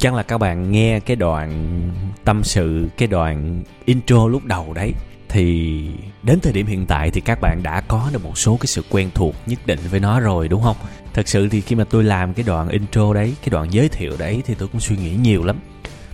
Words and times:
chắc 0.00 0.14
là 0.14 0.22
các 0.22 0.38
bạn 0.38 0.72
nghe 0.72 1.00
cái 1.00 1.16
đoạn 1.16 1.80
tâm 2.24 2.44
sự, 2.44 2.88
cái 2.96 3.08
đoạn 3.08 3.62
intro 3.84 4.28
lúc 4.28 4.44
đầu 4.44 4.72
đấy. 4.72 4.92
Thì 5.28 5.86
đến 6.22 6.40
thời 6.40 6.52
điểm 6.52 6.66
hiện 6.66 6.86
tại 6.86 7.10
thì 7.10 7.20
các 7.20 7.38
bạn 7.40 7.60
đã 7.62 7.80
có 7.80 8.10
được 8.12 8.24
một 8.24 8.38
số 8.38 8.56
cái 8.56 8.66
sự 8.66 8.82
quen 8.90 9.10
thuộc 9.14 9.34
nhất 9.46 9.66
định 9.66 9.78
với 9.90 10.00
nó 10.00 10.20
rồi, 10.20 10.48
đúng 10.48 10.62
không? 10.62 10.76
Thật 11.14 11.28
sự 11.28 11.48
thì 11.48 11.60
khi 11.60 11.76
mà 11.76 11.84
tôi 11.84 12.04
làm 12.04 12.34
cái 12.34 12.44
đoạn 12.46 12.68
intro 12.68 13.14
đấy, 13.14 13.34
cái 13.40 13.50
đoạn 13.50 13.72
giới 13.72 13.88
thiệu 13.88 14.12
đấy 14.18 14.42
thì 14.46 14.54
tôi 14.54 14.68
cũng 14.68 14.80
suy 14.80 14.96
nghĩ 14.96 15.10
nhiều 15.10 15.44
lắm. 15.44 15.60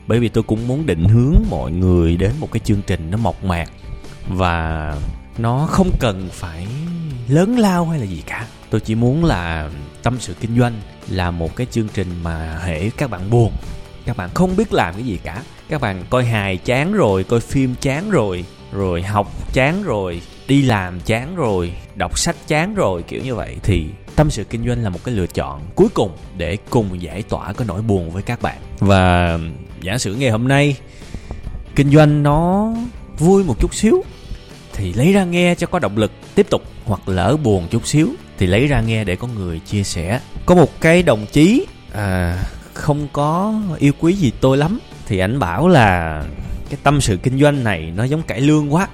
Bởi 0.06 0.20
vì 0.20 0.28
tôi 0.28 0.44
cũng 0.44 0.68
muốn 0.68 0.86
định 0.86 1.04
hướng 1.04 1.34
mọi 1.50 1.72
người 1.72 2.16
đến 2.16 2.30
một 2.40 2.52
cái 2.52 2.60
chương 2.64 2.82
trình 2.86 3.10
nó 3.10 3.16
mộc 3.16 3.44
mạc 3.44 3.70
và 4.28 4.94
nó 5.38 5.66
không 5.66 5.90
cần 6.00 6.28
phải 6.32 6.66
lớn 7.28 7.58
lao 7.58 7.86
hay 7.86 7.98
là 7.98 8.06
gì 8.06 8.22
cả. 8.26 8.46
Tôi 8.70 8.80
chỉ 8.80 8.94
muốn 8.94 9.24
là 9.24 9.70
tâm 10.02 10.16
sự 10.20 10.34
kinh 10.40 10.58
doanh 10.58 10.80
là 11.08 11.30
một 11.30 11.56
cái 11.56 11.66
chương 11.70 11.88
trình 11.94 12.08
mà 12.22 12.58
hễ 12.64 12.90
các 12.90 13.10
bạn 13.10 13.30
buồn 13.30 13.52
các 14.06 14.16
bạn 14.16 14.30
không 14.34 14.56
biết 14.56 14.72
làm 14.72 14.94
cái 14.94 15.02
gì 15.02 15.18
cả. 15.24 15.42
Các 15.68 15.80
bạn 15.80 16.04
coi 16.10 16.24
hài 16.24 16.56
chán 16.56 16.92
rồi 16.92 17.24
coi 17.24 17.40
phim 17.40 17.74
chán 17.80 18.10
rồi 18.10 18.44
rồi 18.72 19.02
học 19.02 19.52
chán 19.52 19.82
rồi 19.82 20.22
đi 20.48 20.62
làm 20.62 21.00
chán 21.00 21.36
rồi 21.36 21.72
đọc 21.94 22.18
sách 22.18 22.36
chán 22.46 22.74
rồi 22.74 23.02
kiểu 23.02 23.22
như 23.24 23.34
vậy. 23.34 23.56
Thì 23.62 23.86
tâm 24.16 24.30
sự 24.30 24.44
kinh 24.44 24.66
doanh 24.66 24.82
là 24.82 24.90
một 24.90 25.04
cái 25.04 25.14
lựa 25.14 25.26
chọn 25.26 25.60
cuối 25.74 25.88
cùng 25.94 26.16
để 26.36 26.56
cùng 26.70 27.02
giải 27.02 27.22
tỏa 27.22 27.52
cái 27.52 27.66
nỗi 27.68 27.82
buồn 27.82 28.10
với 28.10 28.22
các 28.22 28.42
bạn. 28.42 28.58
Và 28.78 29.38
giả 29.80 29.98
sử 29.98 30.14
ngày 30.14 30.30
hôm 30.30 30.48
nay 30.48 30.76
kinh 31.74 31.90
doanh 31.90 32.22
nó 32.22 32.72
vui 33.18 33.44
một 33.44 33.60
chút 33.60 33.74
xíu 33.74 34.04
thì 34.72 34.92
lấy 34.92 35.12
ra 35.12 35.24
nghe 35.24 35.54
cho 35.54 35.66
có 35.66 35.78
động 35.78 35.96
lực 35.96 36.12
tiếp 36.34 36.46
tục 36.50 36.62
hoặc 36.84 37.08
lỡ 37.08 37.36
buồn 37.42 37.68
chút 37.70 37.86
xíu 37.86 38.08
thì 38.38 38.46
lấy 38.46 38.66
ra 38.66 38.80
nghe 38.80 39.04
để 39.04 39.16
có 39.16 39.26
người 39.26 39.58
chia 39.58 39.82
sẻ. 39.82 40.20
Có 40.46 40.54
một 40.54 40.80
cái 40.80 41.02
đồng 41.02 41.26
chí 41.32 41.66
à, 41.92 42.42
không 42.76 43.08
có 43.12 43.54
yêu 43.78 43.92
quý 44.00 44.12
gì 44.12 44.32
tôi 44.40 44.56
lắm, 44.56 44.78
thì 45.06 45.18
ảnh 45.18 45.38
bảo 45.38 45.68
là 45.68 46.22
cái 46.70 46.78
tâm 46.82 47.00
sự 47.00 47.16
kinh 47.16 47.40
doanh 47.40 47.64
này 47.64 47.92
nó 47.96 48.04
giống 48.04 48.22
cải 48.22 48.40
lương 48.40 48.74
quá. 48.74 48.88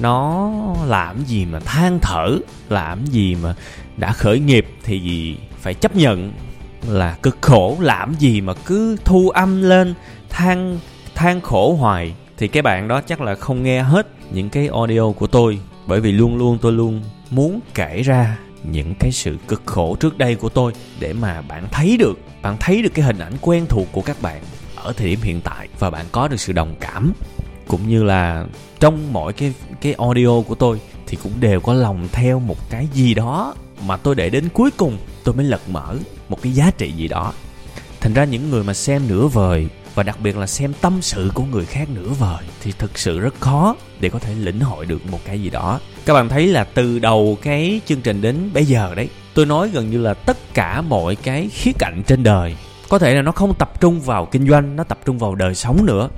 Nó 0.00 0.50
làm 0.86 1.24
gì 1.24 1.44
mà 1.44 1.60
than 1.60 1.98
thở, 2.02 2.38
làm 2.68 3.06
gì 3.06 3.34
mà 3.34 3.54
đã 3.96 4.12
khởi 4.12 4.38
nghiệp 4.38 4.66
thì 4.84 5.36
phải 5.60 5.74
chấp 5.74 5.96
nhận 5.96 6.32
là 6.88 7.16
cực 7.22 7.38
khổ, 7.40 7.76
làm 7.80 8.14
gì 8.14 8.40
mà 8.40 8.54
cứ 8.66 8.96
thu 9.04 9.30
âm 9.30 9.62
lên, 9.62 9.94
than 10.30 10.78
than 11.14 11.40
khổ 11.40 11.74
hoài. 11.74 12.14
Thì 12.38 12.48
cái 12.48 12.62
bạn 12.62 12.88
đó 12.88 13.00
chắc 13.00 13.20
là 13.20 13.34
không 13.34 13.62
nghe 13.62 13.82
hết 13.82 14.06
những 14.30 14.48
cái 14.50 14.68
audio 14.68 15.10
của 15.10 15.26
tôi, 15.26 15.58
bởi 15.86 16.00
vì 16.00 16.12
luôn 16.12 16.36
luôn 16.36 16.58
tôi 16.62 16.72
luôn 16.72 17.02
muốn 17.30 17.60
kể 17.74 18.02
ra 18.02 18.36
những 18.62 18.94
cái 18.94 19.12
sự 19.12 19.36
cực 19.48 19.62
khổ 19.66 19.96
trước 20.00 20.18
đây 20.18 20.34
của 20.34 20.48
tôi 20.48 20.72
để 21.00 21.12
mà 21.12 21.42
bạn 21.42 21.68
thấy 21.72 21.96
được, 21.96 22.18
bạn 22.42 22.56
thấy 22.60 22.82
được 22.82 22.94
cái 22.94 23.04
hình 23.04 23.18
ảnh 23.18 23.32
quen 23.40 23.66
thuộc 23.68 23.88
của 23.92 24.02
các 24.02 24.22
bạn 24.22 24.42
ở 24.74 24.92
thời 24.92 25.06
điểm 25.06 25.20
hiện 25.22 25.40
tại 25.40 25.68
và 25.78 25.90
bạn 25.90 26.06
có 26.12 26.28
được 26.28 26.40
sự 26.40 26.52
đồng 26.52 26.74
cảm 26.80 27.12
cũng 27.68 27.88
như 27.88 28.02
là 28.02 28.46
trong 28.80 29.12
mỗi 29.12 29.32
cái 29.32 29.52
cái 29.80 29.92
audio 29.92 30.40
của 30.48 30.54
tôi 30.54 30.80
thì 31.06 31.18
cũng 31.22 31.32
đều 31.40 31.60
có 31.60 31.74
lòng 31.74 32.08
theo 32.12 32.40
một 32.40 32.70
cái 32.70 32.88
gì 32.92 33.14
đó 33.14 33.54
mà 33.86 33.96
tôi 33.96 34.14
để 34.14 34.30
đến 34.30 34.48
cuối 34.52 34.70
cùng 34.76 34.98
tôi 35.24 35.34
mới 35.34 35.44
lật 35.44 35.68
mở 35.68 35.96
một 36.28 36.42
cái 36.42 36.52
giá 36.52 36.70
trị 36.78 36.92
gì 36.92 37.08
đó. 37.08 37.32
Thành 38.00 38.14
ra 38.14 38.24
những 38.24 38.50
người 38.50 38.64
mà 38.64 38.74
xem 38.74 39.02
nửa 39.08 39.26
vời 39.26 39.68
và 39.96 40.02
đặc 40.02 40.20
biệt 40.20 40.36
là 40.36 40.46
xem 40.46 40.72
tâm 40.80 40.98
sự 41.02 41.30
của 41.34 41.44
người 41.44 41.64
khác 41.64 41.88
nửa 41.94 42.08
vời 42.08 42.44
thì 42.60 42.72
thực 42.78 42.98
sự 42.98 43.18
rất 43.18 43.34
khó 43.40 43.76
để 44.00 44.08
có 44.08 44.18
thể 44.18 44.34
lĩnh 44.34 44.60
hội 44.60 44.86
được 44.86 45.10
một 45.10 45.18
cái 45.24 45.42
gì 45.42 45.50
đó. 45.50 45.80
Các 46.06 46.14
bạn 46.14 46.28
thấy 46.28 46.46
là 46.46 46.64
từ 46.64 46.98
đầu 46.98 47.38
cái 47.42 47.80
chương 47.86 48.00
trình 48.00 48.20
đến 48.20 48.36
bây 48.54 48.64
giờ 48.64 48.94
đấy, 48.94 49.08
tôi 49.34 49.46
nói 49.46 49.70
gần 49.72 49.90
như 49.90 49.98
là 49.98 50.14
tất 50.14 50.36
cả 50.54 50.82
mọi 50.82 51.16
cái 51.16 51.48
khía 51.52 51.72
cạnh 51.78 52.02
trên 52.06 52.22
đời, 52.22 52.56
có 52.88 52.98
thể 52.98 53.14
là 53.14 53.22
nó 53.22 53.32
không 53.32 53.54
tập 53.58 53.80
trung 53.80 54.00
vào 54.00 54.26
kinh 54.26 54.48
doanh, 54.48 54.76
nó 54.76 54.84
tập 54.84 54.98
trung 55.04 55.18
vào 55.18 55.34
đời 55.34 55.54
sống 55.54 55.86
nữa. 55.86 56.08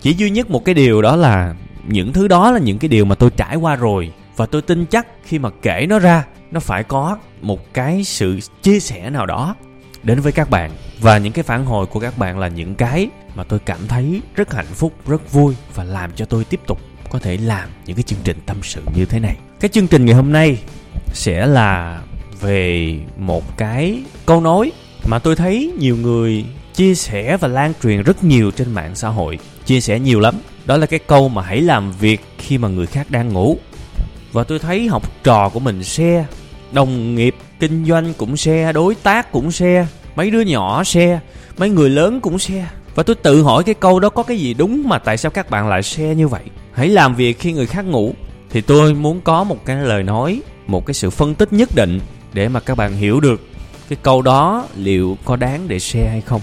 Chỉ 0.00 0.14
duy 0.14 0.30
nhất 0.30 0.50
một 0.50 0.64
cái 0.64 0.74
điều 0.74 1.02
đó 1.02 1.16
là 1.16 1.54
những 1.86 2.12
thứ 2.12 2.28
đó 2.28 2.52
là 2.52 2.58
những 2.58 2.78
cái 2.78 2.88
điều 2.88 3.04
mà 3.04 3.14
tôi 3.14 3.30
trải 3.30 3.56
qua 3.56 3.76
rồi 3.76 4.12
và 4.36 4.46
tôi 4.46 4.62
tin 4.62 4.86
chắc 4.86 5.06
khi 5.24 5.38
mà 5.38 5.50
kể 5.62 5.86
nó 5.88 5.98
ra, 5.98 6.24
nó 6.50 6.60
phải 6.60 6.84
có 6.84 7.18
một 7.40 7.74
cái 7.74 8.04
sự 8.04 8.40
chia 8.62 8.80
sẻ 8.80 9.10
nào 9.10 9.26
đó 9.26 9.54
đến 10.06 10.20
với 10.20 10.32
các 10.32 10.50
bạn. 10.50 10.70
Và 11.00 11.18
những 11.18 11.32
cái 11.32 11.42
phản 11.42 11.64
hồi 11.64 11.86
của 11.86 12.00
các 12.00 12.18
bạn 12.18 12.38
là 12.38 12.48
những 12.48 12.74
cái 12.74 13.08
mà 13.34 13.44
tôi 13.44 13.58
cảm 13.58 13.78
thấy 13.88 14.20
rất 14.34 14.54
hạnh 14.54 14.66
phúc, 14.74 14.92
rất 15.06 15.32
vui 15.32 15.54
và 15.74 15.84
làm 15.84 16.10
cho 16.16 16.24
tôi 16.24 16.44
tiếp 16.44 16.60
tục 16.66 16.80
có 17.10 17.18
thể 17.18 17.36
làm 17.36 17.68
những 17.86 17.96
cái 17.96 18.02
chương 18.02 18.18
trình 18.24 18.36
tâm 18.46 18.56
sự 18.62 18.82
như 18.96 19.04
thế 19.04 19.18
này. 19.18 19.36
Cái 19.60 19.68
chương 19.68 19.86
trình 19.86 20.04
ngày 20.04 20.14
hôm 20.14 20.32
nay 20.32 20.58
sẽ 21.12 21.46
là 21.46 22.00
về 22.40 22.94
một 23.18 23.56
cái 23.56 24.02
câu 24.26 24.40
nói 24.40 24.72
mà 25.08 25.18
tôi 25.18 25.36
thấy 25.36 25.72
nhiều 25.78 25.96
người 25.96 26.44
chia 26.74 26.94
sẻ 26.94 27.36
và 27.36 27.48
lan 27.48 27.72
truyền 27.82 28.02
rất 28.02 28.24
nhiều 28.24 28.50
trên 28.50 28.72
mạng 28.72 28.94
xã 28.94 29.08
hội. 29.08 29.38
Chia 29.64 29.80
sẻ 29.80 30.00
nhiều 30.00 30.20
lắm. 30.20 30.34
Đó 30.64 30.76
là 30.76 30.86
cái 30.86 30.98
câu 30.98 31.28
mà 31.28 31.42
hãy 31.42 31.60
làm 31.60 31.92
việc 31.92 32.20
khi 32.38 32.58
mà 32.58 32.68
người 32.68 32.86
khác 32.86 33.10
đang 33.10 33.28
ngủ. 33.28 33.58
Và 34.32 34.44
tôi 34.44 34.58
thấy 34.58 34.88
học 34.88 35.24
trò 35.24 35.48
của 35.48 35.60
mình 35.60 35.84
share 35.84 36.24
đồng 36.72 37.14
nghiệp, 37.14 37.34
kinh 37.60 37.84
doanh 37.84 38.12
cũng 38.18 38.36
share, 38.36 38.72
đối 38.72 38.94
tác 38.94 39.32
cũng 39.32 39.52
share, 39.52 39.86
mấy 40.16 40.30
đứa 40.30 40.40
nhỏ 40.40 40.84
share, 40.84 41.20
mấy 41.58 41.70
người 41.70 41.90
lớn 41.90 42.20
cũng 42.20 42.38
share. 42.38 42.68
Và 42.94 43.02
tôi 43.02 43.16
tự 43.16 43.42
hỏi 43.42 43.64
cái 43.64 43.74
câu 43.74 44.00
đó 44.00 44.08
có 44.08 44.22
cái 44.22 44.38
gì 44.38 44.54
đúng 44.54 44.88
mà 44.88 44.98
tại 44.98 45.16
sao 45.16 45.30
các 45.30 45.50
bạn 45.50 45.68
lại 45.68 45.82
share 45.82 46.14
như 46.14 46.28
vậy? 46.28 46.42
Hãy 46.72 46.88
làm 46.88 47.14
việc 47.14 47.40
khi 47.40 47.52
người 47.52 47.66
khác 47.66 47.84
ngủ. 47.84 48.14
Thì 48.50 48.60
tôi 48.60 48.94
muốn 48.94 49.20
có 49.20 49.44
một 49.44 49.64
cái 49.64 49.76
lời 49.76 50.02
nói, 50.02 50.40
một 50.66 50.86
cái 50.86 50.94
sự 50.94 51.10
phân 51.10 51.34
tích 51.34 51.52
nhất 51.52 51.68
định 51.74 52.00
để 52.32 52.48
mà 52.48 52.60
các 52.60 52.74
bạn 52.74 52.92
hiểu 52.92 53.20
được 53.20 53.40
cái 53.88 53.98
câu 54.02 54.22
đó 54.22 54.66
liệu 54.76 55.18
có 55.24 55.36
đáng 55.36 55.68
để 55.68 55.78
share 55.78 56.08
hay 56.08 56.20
không. 56.20 56.40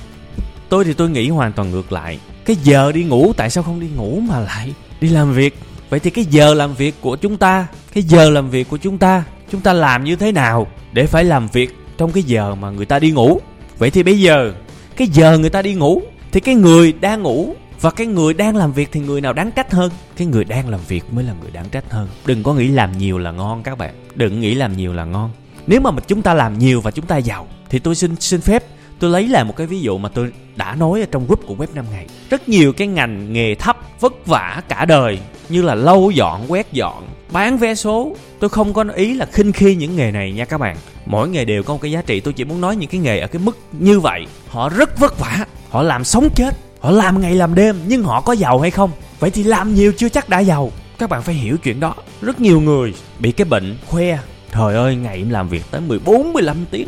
Tôi 0.69 0.85
thì 0.85 0.93
tôi 0.93 1.09
nghĩ 1.09 1.29
hoàn 1.29 1.53
toàn 1.53 1.71
ngược 1.71 1.91
lại. 1.91 2.19
Cái 2.45 2.55
giờ 2.63 2.91
đi 2.91 3.03
ngủ 3.03 3.33
tại 3.37 3.49
sao 3.49 3.63
không 3.63 3.79
đi 3.79 3.87
ngủ 3.95 4.19
mà 4.29 4.39
lại 4.39 4.73
đi 5.01 5.09
làm 5.09 5.33
việc? 5.33 5.57
Vậy 5.89 5.99
thì 5.99 6.09
cái 6.09 6.25
giờ 6.25 6.53
làm 6.53 6.75
việc 6.75 6.95
của 7.01 7.15
chúng 7.15 7.37
ta, 7.37 7.67
cái 7.93 8.03
giờ 8.03 8.29
làm 8.29 8.49
việc 8.49 8.69
của 8.69 8.77
chúng 8.77 8.97
ta 8.97 9.23
chúng 9.53 9.61
ta 9.61 9.73
làm 9.73 10.03
như 10.03 10.15
thế 10.15 10.31
nào 10.31 10.67
để 10.93 11.05
phải 11.05 11.23
làm 11.23 11.47
việc 11.47 11.75
trong 11.97 12.11
cái 12.11 12.23
giờ 12.23 12.55
mà 12.55 12.69
người 12.69 12.85
ta 12.85 12.99
đi 12.99 13.11
ngủ? 13.11 13.39
Vậy 13.77 13.91
thì 13.91 14.03
bây 14.03 14.21
giờ, 14.21 14.53
cái 14.95 15.07
giờ 15.07 15.37
người 15.37 15.49
ta 15.49 15.61
đi 15.61 15.73
ngủ 15.73 16.01
thì 16.31 16.39
cái 16.39 16.55
người 16.55 16.93
đang 16.93 17.23
ngủ 17.23 17.55
và 17.81 17.91
cái 17.91 18.07
người 18.07 18.33
đang 18.33 18.55
làm 18.55 18.73
việc 18.73 18.89
thì 18.91 18.99
người 18.99 19.21
nào 19.21 19.33
đáng 19.33 19.51
trách 19.51 19.71
hơn? 19.71 19.91
Cái 20.17 20.27
người 20.27 20.43
đang 20.43 20.69
làm 20.69 20.79
việc 20.87 21.13
mới 21.13 21.23
là 21.23 21.33
người 21.41 21.51
đáng 21.51 21.65
trách 21.71 21.83
hơn. 21.89 22.07
Đừng 22.25 22.43
có 22.43 22.53
nghĩ 22.53 22.67
làm 22.67 22.97
nhiều 22.97 23.17
là 23.17 23.31
ngon 23.31 23.63
các 23.63 23.77
bạn. 23.77 23.93
Đừng 24.15 24.39
nghĩ 24.41 24.55
làm 24.55 24.77
nhiều 24.77 24.93
là 24.93 25.05
ngon. 25.05 25.29
Nếu 25.67 25.81
mà 25.81 25.91
chúng 26.07 26.21
ta 26.21 26.33
làm 26.33 26.59
nhiều 26.59 26.81
và 26.81 26.91
chúng 26.91 27.05
ta 27.05 27.17
giàu 27.17 27.47
thì 27.69 27.79
tôi 27.79 27.95
xin 27.95 28.15
xin 28.15 28.41
phép 28.41 28.63
tôi 29.03 29.11
lấy 29.11 29.27
lại 29.27 29.43
một 29.43 29.55
cái 29.57 29.67
ví 29.67 29.81
dụ 29.81 29.97
mà 29.97 30.09
tôi 30.09 30.31
đã 30.55 30.75
nói 30.75 30.99
ở 30.99 31.05
trong 31.11 31.25
group 31.25 31.47
của 31.47 31.55
web 31.55 31.67
5 31.73 31.85
ngày. 31.91 32.07
Rất 32.29 32.49
nhiều 32.49 32.73
cái 32.73 32.87
ngành 32.87 33.33
nghề 33.33 33.55
thấp, 33.55 33.77
vất 33.99 34.27
vả 34.27 34.61
cả 34.69 34.85
đời, 34.85 35.19
như 35.49 35.61
là 35.61 35.75
lâu 35.75 36.11
dọn, 36.11 36.45
quét 36.47 36.71
dọn, 36.71 37.07
bán 37.31 37.57
vé 37.57 37.75
số. 37.75 38.15
Tôi 38.39 38.49
không 38.49 38.73
có 38.73 38.85
ý 38.95 39.13
là 39.13 39.25
khinh 39.25 39.51
khi 39.51 39.75
những 39.75 39.95
nghề 39.95 40.11
này 40.11 40.31
nha 40.31 40.45
các 40.45 40.57
bạn. 40.57 40.77
Mỗi 41.05 41.29
nghề 41.29 41.45
đều 41.45 41.63
có 41.63 41.73
một 41.73 41.79
cái 41.81 41.91
giá 41.91 42.01
trị. 42.01 42.19
Tôi 42.19 42.33
chỉ 42.33 42.43
muốn 42.43 42.61
nói 42.61 42.75
những 42.75 42.89
cái 42.89 43.01
nghề 43.01 43.19
ở 43.19 43.27
cái 43.27 43.41
mức 43.45 43.57
như 43.71 43.99
vậy. 43.99 44.25
Họ 44.47 44.69
rất 44.69 44.99
vất 44.99 45.19
vả, 45.19 45.45
họ 45.69 45.83
làm 45.83 46.03
sống 46.03 46.29
chết, 46.35 46.55
họ 46.79 46.91
làm 46.91 47.21
ngày 47.21 47.35
làm 47.35 47.55
đêm, 47.55 47.75
nhưng 47.87 48.03
họ 48.03 48.21
có 48.21 48.33
giàu 48.33 48.59
hay 48.59 48.71
không? 48.71 48.91
Vậy 49.19 49.29
thì 49.29 49.43
làm 49.43 49.73
nhiều 49.73 49.91
chưa 49.97 50.09
chắc 50.09 50.29
đã 50.29 50.39
giàu. 50.39 50.71
Các 50.97 51.09
bạn 51.09 51.21
phải 51.23 51.35
hiểu 51.35 51.57
chuyện 51.57 51.79
đó. 51.79 51.95
Rất 52.21 52.41
nhiều 52.41 52.61
người 52.61 52.93
bị 53.19 53.31
cái 53.31 53.45
bệnh 53.45 53.77
khoe, 53.87 54.19
trời 54.53 54.75
ơi, 54.75 54.95
ngày 54.95 55.17
em 55.17 55.29
làm 55.29 55.49
việc 55.49 55.63
tới 55.71 55.81
14 55.81 56.33
15 56.33 56.65
tiếng. 56.71 56.87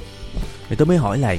Thì 0.70 0.76
tôi 0.76 0.86
mới 0.86 0.98
hỏi 0.98 1.18
là 1.18 1.36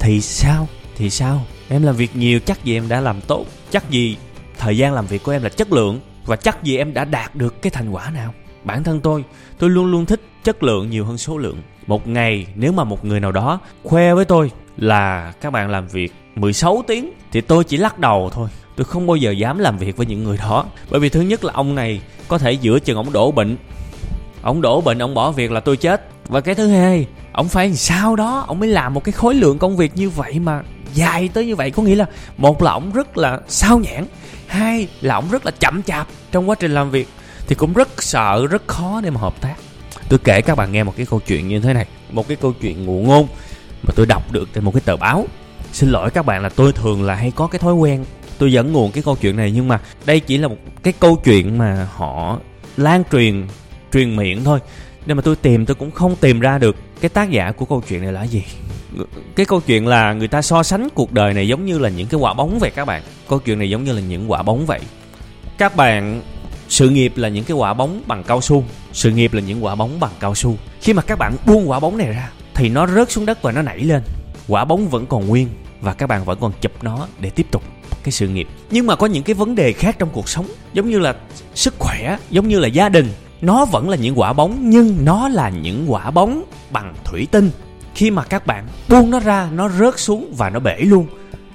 thì 0.00 0.20
sao? 0.20 0.68
Thì 0.96 1.10
sao? 1.10 1.42
Em 1.68 1.82
làm 1.82 1.96
việc 1.96 2.16
nhiều, 2.16 2.40
chắc 2.40 2.64
gì 2.64 2.76
em 2.76 2.88
đã 2.88 3.00
làm 3.00 3.20
tốt, 3.20 3.46
chắc 3.70 3.90
gì 3.90 4.16
thời 4.58 4.76
gian 4.76 4.92
làm 4.92 5.06
việc 5.06 5.22
của 5.22 5.32
em 5.32 5.42
là 5.42 5.48
chất 5.48 5.72
lượng, 5.72 6.00
và 6.26 6.36
chắc 6.36 6.62
gì 6.62 6.76
em 6.76 6.94
đã 6.94 7.04
đạt 7.04 7.34
được 7.34 7.62
cái 7.62 7.70
thành 7.70 7.90
quả 7.90 8.10
nào? 8.10 8.34
Bản 8.64 8.84
thân 8.84 9.00
tôi 9.00 9.24
tôi 9.58 9.70
luôn 9.70 9.86
luôn 9.86 10.06
thích 10.06 10.20
chất 10.44 10.62
lượng 10.62 10.90
nhiều 10.90 11.04
hơn 11.04 11.18
số 11.18 11.38
lượng. 11.38 11.62
Một 11.86 12.08
ngày, 12.08 12.46
nếu 12.54 12.72
mà 12.72 12.84
một 12.84 13.04
người 13.04 13.20
nào 13.20 13.32
đó 13.32 13.60
khoe 13.84 14.14
với 14.14 14.24
tôi 14.24 14.50
là 14.76 15.32
các 15.40 15.50
bạn 15.50 15.70
làm 15.70 15.88
việc 15.88 16.12
16 16.36 16.84
tiếng, 16.86 17.12
thì 17.32 17.40
tôi 17.40 17.64
chỉ 17.64 17.76
lắc 17.76 17.98
đầu 17.98 18.30
thôi. 18.32 18.48
Tôi 18.76 18.84
không 18.84 19.06
bao 19.06 19.16
giờ 19.16 19.30
dám 19.30 19.58
làm 19.58 19.78
việc 19.78 19.96
với 19.96 20.06
những 20.06 20.24
người 20.24 20.38
đó. 20.38 20.66
Bởi 20.90 21.00
vì 21.00 21.08
thứ 21.08 21.20
nhất 21.20 21.44
là 21.44 21.52
ông 21.52 21.74
này 21.74 22.00
có 22.28 22.38
thể 22.38 22.52
giữa 22.52 22.78
chừng 22.78 22.96
ông 22.96 23.12
đổ 23.12 23.32
bệnh. 23.32 23.56
Ông 24.42 24.60
đổ 24.60 24.80
bệnh, 24.80 24.98
ông 24.98 25.14
bỏ 25.14 25.30
việc 25.30 25.52
là 25.52 25.60
tôi 25.60 25.76
chết 25.76 26.08
và 26.28 26.40
cái 26.40 26.54
thứ 26.54 26.68
hai, 26.68 27.06
ông 27.32 27.48
phải 27.48 27.74
sau 27.74 28.16
đó? 28.16 28.44
Ông 28.48 28.60
mới 28.60 28.68
làm 28.68 28.94
một 28.94 29.04
cái 29.04 29.12
khối 29.12 29.34
lượng 29.34 29.58
công 29.58 29.76
việc 29.76 29.96
như 29.96 30.10
vậy 30.10 30.38
mà 30.38 30.62
dài 30.94 31.28
tới 31.34 31.46
như 31.46 31.56
vậy. 31.56 31.70
Có 31.70 31.82
nghĩa 31.82 31.94
là, 31.94 32.06
một 32.36 32.62
là 32.62 32.72
ông 32.72 32.92
rất 32.92 33.18
là 33.18 33.40
sao 33.48 33.78
nhãn 33.78 34.04
hai 34.46 34.88
là 35.00 35.14
ông 35.14 35.30
rất 35.30 35.46
là 35.46 35.52
chậm 35.60 35.82
chạp 35.82 36.06
trong 36.32 36.48
quá 36.48 36.56
trình 36.58 36.74
làm 36.74 36.90
việc, 36.90 37.08
thì 37.46 37.54
cũng 37.54 37.72
rất 37.72 38.02
sợ, 38.02 38.46
rất 38.46 38.66
khó 38.66 39.00
để 39.00 39.10
mà 39.10 39.20
hợp 39.20 39.40
tác. 39.40 39.54
Tôi 40.08 40.18
kể 40.24 40.40
các 40.40 40.54
bạn 40.54 40.72
nghe 40.72 40.84
một 40.84 40.94
cái 40.96 41.06
câu 41.06 41.20
chuyện 41.26 41.48
như 41.48 41.60
thế 41.60 41.72
này, 41.72 41.86
một 42.10 42.28
cái 42.28 42.36
câu 42.36 42.52
chuyện 42.52 42.86
ngụ 42.86 43.02
ngôn 43.02 43.26
mà 43.82 43.92
tôi 43.96 44.06
đọc 44.06 44.32
được 44.32 44.48
trên 44.54 44.64
một 44.64 44.74
cái 44.74 44.80
tờ 44.84 44.96
báo. 44.96 45.26
Xin 45.72 45.90
lỗi 45.90 46.10
các 46.10 46.26
bạn 46.26 46.42
là 46.42 46.48
tôi 46.48 46.72
thường 46.72 47.02
là 47.02 47.14
hay 47.14 47.30
có 47.30 47.46
cái 47.46 47.58
thói 47.58 47.74
quen, 47.74 48.04
tôi 48.38 48.52
dẫn 48.52 48.72
nguồn 48.72 48.92
cái 48.92 49.02
câu 49.02 49.16
chuyện 49.20 49.36
này, 49.36 49.52
nhưng 49.52 49.68
mà 49.68 49.80
đây 50.04 50.20
chỉ 50.20 50.38
là 50.38 50.48
một 50.48 50.56
cái 50.82 50.92
câu 51.00 51.16
chuyện 51.16 51.58
mà 51.58 51.88
họ 51.96 52.38
lan 52.76 53.02
truyền 53.12 53.46
truyền 53.92 54.16
miệng 54.16 54.44
thôi 54.44 54.58
nên 55.08 55.16
mà 55.16 55.22
tôi 55.22 55.36
tìm, 55.36 55.66
tôi 55.66 55.74
cũng 55.74 55.90
không 55.90 56.16
tìm 56.16 56.40
ra 56.40 56.58
được. 56.58 56.76
Cái 57.00 57.08
tác 57.08 57.30
giả 57.30 57.52
của 57.52 57.64
câu 57.64 57.82
chuyện 57.88 58.02
này 58.02 58.12
là 58.12 58.22
gì? 58.22 58.42
Cái 59.36 59.46
câu 59.46 59.60
chuyện 59.60 59.86
là 59.86 60.12
người 60.12 60.28
ta 60.28 60.42
so 60.42 60.62
sánh 60.62 60.88
cuộc 60.94 61.12
đời 61.12 61.34
này 61.34 61.48
giống 61.48 61.64
như 61.64 61.78
là 61.78 61.88
những 61.88 62.06
cái 62.06 62.20
quả 62.20 62.34
bóng 62.34 62.58
vậy 62.58 62.70
các 62.70 62.84
bạn. 62.84 63.02
Câu 63.28 63.38
chuyện 63.38 63.58
này 63.58 63.70
giống 63.70 63.84
như 63.84 63.92
là 63.92 64.00
những 64.00 64.30
quả 64.30 64.42
bóng 64.42 64.66
vậy. 64.66 64.80
Các 65.58 65.76
bạn, 65.76 66.22
sự 66.68 66.90
nghiệp 66.90 67.12
là 67.16 67.28
những 67.28 67.44
cái 67.44 67.56
quả 67.56 67.74
bóng 67.74 68.02
bằng 68.06 68.24
cao 68.24 68.40
su. 68.40 68.64
Sự 68.92 69.10
nghiệp 69.10 69.32
là 69.34 69.40
những 69.40 69.64
quả 69.64 69.74
bóng 69.74 70.00
bằng 70.00 70.10
cao 70.20 70.34
su. 70.34 70.56
Khi 70.80 70.92
mà 70.92 71.02
các 71.02 71.18
bạn 71.18 71.36
buông 71.46 71.70
quả 71.70 71.80
bóng 71.80 71.96
này 71.96 72.08
ra, 72.08 72.30
thì 72.54 72.68
nó 72.68 72.86
rớt 72.86 73.10
xuống 73.10 73.26
đất 73.26 73.42
và 73.42 73.52
nó 73.52 73.62
nảy 73.62 73.78
lên. 73.78 74.02
Quả 74.48 74.64
bóng 74.64 74.88
vẫn 74.88 75.06
còn 75.06 75.26
nguyên 75.26 75.48
và 75.80 75.94
các 75.94 76.06
bạn 76.06 76.24
vẫn 76.24 76.38
còn 76.40 76.52
chụp 76.60 76.72
nó 76.82 77.06
để 77.20 77.30
tiếp 77.30 77.46
tục 77.50 77.62
cái 78.02 78.12
sự 78.12 78.28
nghiệp. 78.28 78.48
Nhưng 78.70 78.86
mà 78.86 78.96
có 78.96 79.06
những 79.06 79.22
cái 79.22 79.34
vấn 79.34 79.54
đề 79.54 79.72
khác 79.72 79.96
trong 79.98 80.08
cuộc 80.12 80.28
sống, 80.28 80.46
giống 80.72 80.90
như 80.90 80.98
là 80.98 81.14
sức 81.54 81.74
khỏe, 81.78 82.18
giống 82.30 82.48
như 82.48 82.58
là 82.58 82.68
gia 82.68 82.88
đình 82.88 83.08
nó 83.40 83.64
vẫn 83.64 83.88
là 83.88 83.96
những 83.96 84.18
quả 84.18 84.32
bóng, 84.32 84.70
nhưng 84.70 85.04
nó 85.04 85.28
là 85.28 85.48
những 85.48 85.84
quả 85.88 86.10
bóng 86.10 86.44
bằng 86.70 86.94
thủy 87.04 87.26
tinh. 87.30 87.50
Khi 87.94 88.10
mà 88.10 88.24
các 88.24 88.46
bạn 88.46 88.66
buông 88.88 89.10
nó 89.10 89.20
ra, 89.20 89.48
nó 89.52 89.68
rớt 89.68 89.98
xuống 89.98 90.32
và 90.36 90.50
nó 90.50 90.60
bể 90.60 90.76
luôn. 90.76 91.06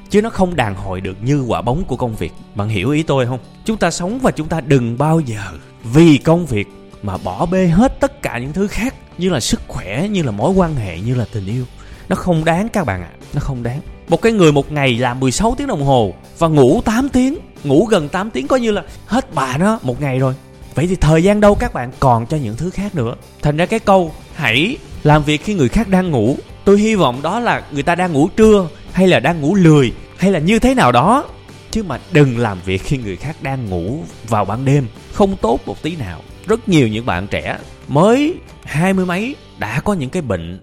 Chứ 0.09 0.21
nó 0.21 0.29
không 0.29 0.55
đàn 0.55 0.75
hồi 0.75 1.01
được 1.01 1.17
như 1.23 1.41
quả 1.41 1.61
bóng 1.61 1.83
của 1.83 1.95
công 1.95 2.15
việc. 2.15 2.33
Bạn 2.55 2.69
hiểu 2.69 2.89
ý 2.89 3.03
tôi 3.03 3.25
không? 3.25 3.39
Chúng 3.65 3.77
ta 3.77 3.91
sống 3.91 4.19
và 4.19 4.31
chúng 4.31 4.47
ta 4.47 4.61
đừng 4.61 4.97
bao 4.97 5.19
giờ 5.19 5.43
vì 5.83 6.17
công 6.17 6.45
việc 6.45 6.67
mà 7.03 7.17
bỏ 7.17 7.45
bê 7.45 7.67
hết 7.67 7.99
tất 7.99 8.21
cả 8.21 8.37
những 8.37 8.53
thứ 8.53 8.67
khác, 8.67 8.95
như 9.17 9.29
là 9.29 9.39
sức 9.39 9.61
khỏe, 9.67 10.07
như 10.07 10.23
là 10.23 10.31
mối 10.31 10.51
quan 10.51 10.75
hệ, 10.75 10.99
như 10.99 11.15
là 11.15 11.25
tình 11.33 11.45
yêu. 11.45 11.65
Nó 12.09 12.15
không 12.15 12.45
đáng 12.45 12.69
các 12.69 12.85
bạn 12.85 13.01
ạ. 13.01 13.09
À. 13.13 13.17
nó 13.33 13.39
không 13.39 13.63
đáng. 13.63 13.81
Một 14.07 14.21
cái 14.21 14.31
người 14.31 14.51
một 14.51 14.71
ngày 14.71 14.97
làm 14.97 15.19
16 15.19 15.55
tiếng 15.57 15.67
đồng 15.67 15.83
hồ 15.83 16.13
và 16.37 16.47
ngủ 16.47 16.81
8 16.85 17.09
tiếng, 17.09 17.37
ngủ 17.63 17.85
gần 17.85 18.09
8 18.09 18.31
tiếng, 18.31 18.47
coi 18.47 18.59
như 18.59 18.71
là 18.71 18.83
hết 19.05 19.33
bà 19.33 19.57
nó 19.57 19.79
một 19.81 20.01
ngày 20.01 20.19
rồi 20.19 20.33
vậy 20.75 20.87
thì 20.87 20.95
thời 20.95 21.23
gian 21.23 21.39
đâu 21.39 21.55
các 21.55 21.73
bạn 21.73 21.91
còn 21.99 22.25
cho 22.25 22.37
những 22.37 22.55
thứ 22.57 22.69
khác 22.69 22.95
nữa? 22.95 23.15
Thành 23.41 23.57
ra 23.57 23.65
cái 23.65 23.79
câu 23.79 24.13
hãy 24.35 24.77
làm 25.03 25.23
việc 25.23 25.43
khi 25.43 25.53
người 25.53 25.69
khác 25.69 25.87
đang 25.87 26.11
ngủ, 26.11 26.37
tôi 26.65 26.79
hy 26.79 26.95
vọng 26.95 27.21
đó 27.21 27.39
là 27.39 27.63
người 27.71 27.83
ta 27.83 27.95
đang 27.95 28.13
ngủ 28.13 28.29
trưa, 28.35 28.67
hay 28.91 29.07
là 29.07 29.19
đang 29.19 29.41
ngủ 29.41 29.55
lười, 29.55 29.93
hay 30.17 30.31
là 30.31 30.39
như 30.39 30.59
thế 30.59 30.75
nào 30.75 30.91
đó. 30.91 31.25
Chứ 31.71 31.83
mà 31.83 31.99
đừng 32.11 32.37
làm 32.37 32.57
việc 32.65 32.83
khi 32.83 32.97
người 32.97 33.15
khác 33.15 33.35
đang 33.41 33.69
ngủ 33.69 33.99
vào 34.27 34.45
ban 34.45 34.65
đêm, 34.65 34.87
không 35.13 35.37
tốt 35.37 35.59
một 35.65 35.81
tí 35.81 35.95
nào. 35.95 36.21
Rất 36.47 36.69
nhiều 36.69 36.87
những 36.87 37.05
bạn 37.05 37.27
trẻ 37.27 37.57
mới 37.87 38.35
hai 38.63 38.93
mươi 38.93 39.05
mấy 39.05 39.35
đã 39.57 39.79
có 39.79 39.93
những 39.93 40.09
cái 40.09 40.21
bệnh 40.21 40.59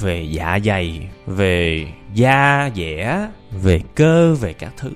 về 0.00 0.22
dạ 0.30 0.58
dày, 0.64 1.08
về 1.26 1.86
da 2.14 2.70
dẻ, 2.76 3.28
về 3.62 3.80
cơ, 3.94 4.34
về 4.34 4.52
các 4.52 4.72
thứ. 4.76 4.90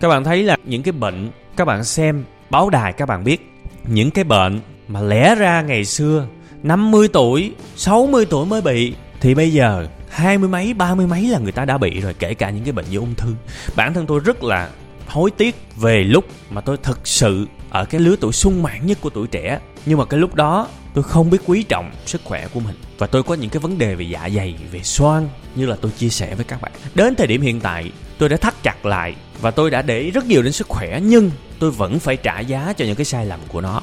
Các 0.00 0.08
bạn 0.08 0.24
thấy 0.24 0.42
là 0.42 0.56
những 0.64 0.82
cái 0.82 0.92
bệnh, 0.92 1.30
các 1.56 1.64
bạn 1.64 1.84
xem 1.84 2.24
báo 2.50 2.70
đài 2.70 2.92
các 2.92 3.06
bạn 3.06 3.24
biết 3.24 3.47
những 3.90 4.10
cái 4.10 4.24
bệnh 4.24 4.60
mà 4.88 5.00
lẽ 5.00 5.34
ra 5.34 5.62
ngày 5.62 5.84
xưa 5.84 6.26
50 6.62 7.08
tuổi 7.12 7.52
60 7.76 8.26
tuổi 8.30 8.46
mới 8.46 8.62
bị, 8.62 8.94
thì 9.20 9.34
bây 9.34 9.52
giờ 9.52 9.86
hai 10.08 10.38
mươi 10.38 10.48
mấy, 10.48 10.74
ba 10.74 10.94
mươi 10.94 11.06
mấy 11.06 11.22
là 11.22 11.38
người 11.38 11.52
ta 11.52 11.64
đã 11.64 11.78
bị 11.78 12.00
rồi, 12.00 12.14
kể 12.14 12.34
cả 12.34 12.50
những 12.50 12.64
cái 12.64 12.72
bệnh 12.72 12.84
như 12.90 12.98
ung 12.98 13.14
thư. 13.14 13.34
Bản 13.76 13.94
thân 13.94 14.06
tôi 14.06 14.20
rất 14.20 14.44
là 14.44 14.68
hối 15.08 15.30
tiếc 15.30 15.56
về 15.76 16.04
lúc 16.04 16.24
mà 16.50 16.60
tôi 16.60 16.76
thực 16.82 17.06
sự 17.06 17.46
ở 17.70 17.84
cái 17.84 18.00
lứa 18.00 18.16
tuổi 18.20 18.32
sung 18.32 18.62
mãn 18.62 18.86
nhất 18.86 18.98
của 19.00 19.10
tuổi 19.10 19.26
trẻ. 19.26 19.58
Nhưng 19.86 19.98
mà 19.98 20.04
cái 20.04 20.20
lúc 20.20 20.34
đó, 20.34 20.68
tôi 20.94 21.04
không 21.04 21.30
biết 21.30 21.38
quý 21.46 21.62
trọng 21.62 21.90
sức 22.06 22.20
khỏe 22.24 22.48
của 22.54 22.60
mình. 22.60 22.74
Và 22.98 23.06
tôi 23.06 23.22
có 23.22 23.34
những 23.34 23.50
cái 23.50 23.60
vấn 23.60 23.78
đề 23.78 23.94
về 23.94 24.04
dạ 24.04 24.28
dày, 24.36 24.54
về 24.72 24.80
xoang 24.82 25.28
như 25.54 25.66
là 25.66 25.76
tôi 25.80 25.92
chia 25.98 26.08
sẻ 26.08 26.34
với 26.34 26.44
các 26.44 26.60
bạn. 26.62 26.72
Đến 26.94 27.14
thời 27.14 27.26
điểm 27.26 27.42
hiện 27.42 27.60
tại, 27.60 27.92
tôi 28.18 28.28
đã 28.28 28.36
thắt 28.36 28.62
chặt 28.62 28.86
lại 28.86 29.14
và 29.40 29.50
tôi 29.50 29.70
đã 29.70 29.82
để 29.82 29.98
ý 29.98 30.10
rất 30.10 30.26
nhiều 30.26 30.42
đến 30.42 30.52
sức 30.52 30.68
khỏe. 30.68 31.00
Nhưng 31.02 31.30
tôi 31.60 31.70
vẫn 31.70 31.98
phải 31.98 32.16
trả 32.16 32.40
giá 32.40 32.72
cho 32.76 32.84
những 32.84 32.96
cái 32.96 33.04
sai 33.04 33.26
lầm 33.26 33.40
của 33.48 33.60
nó. 33.60 33.80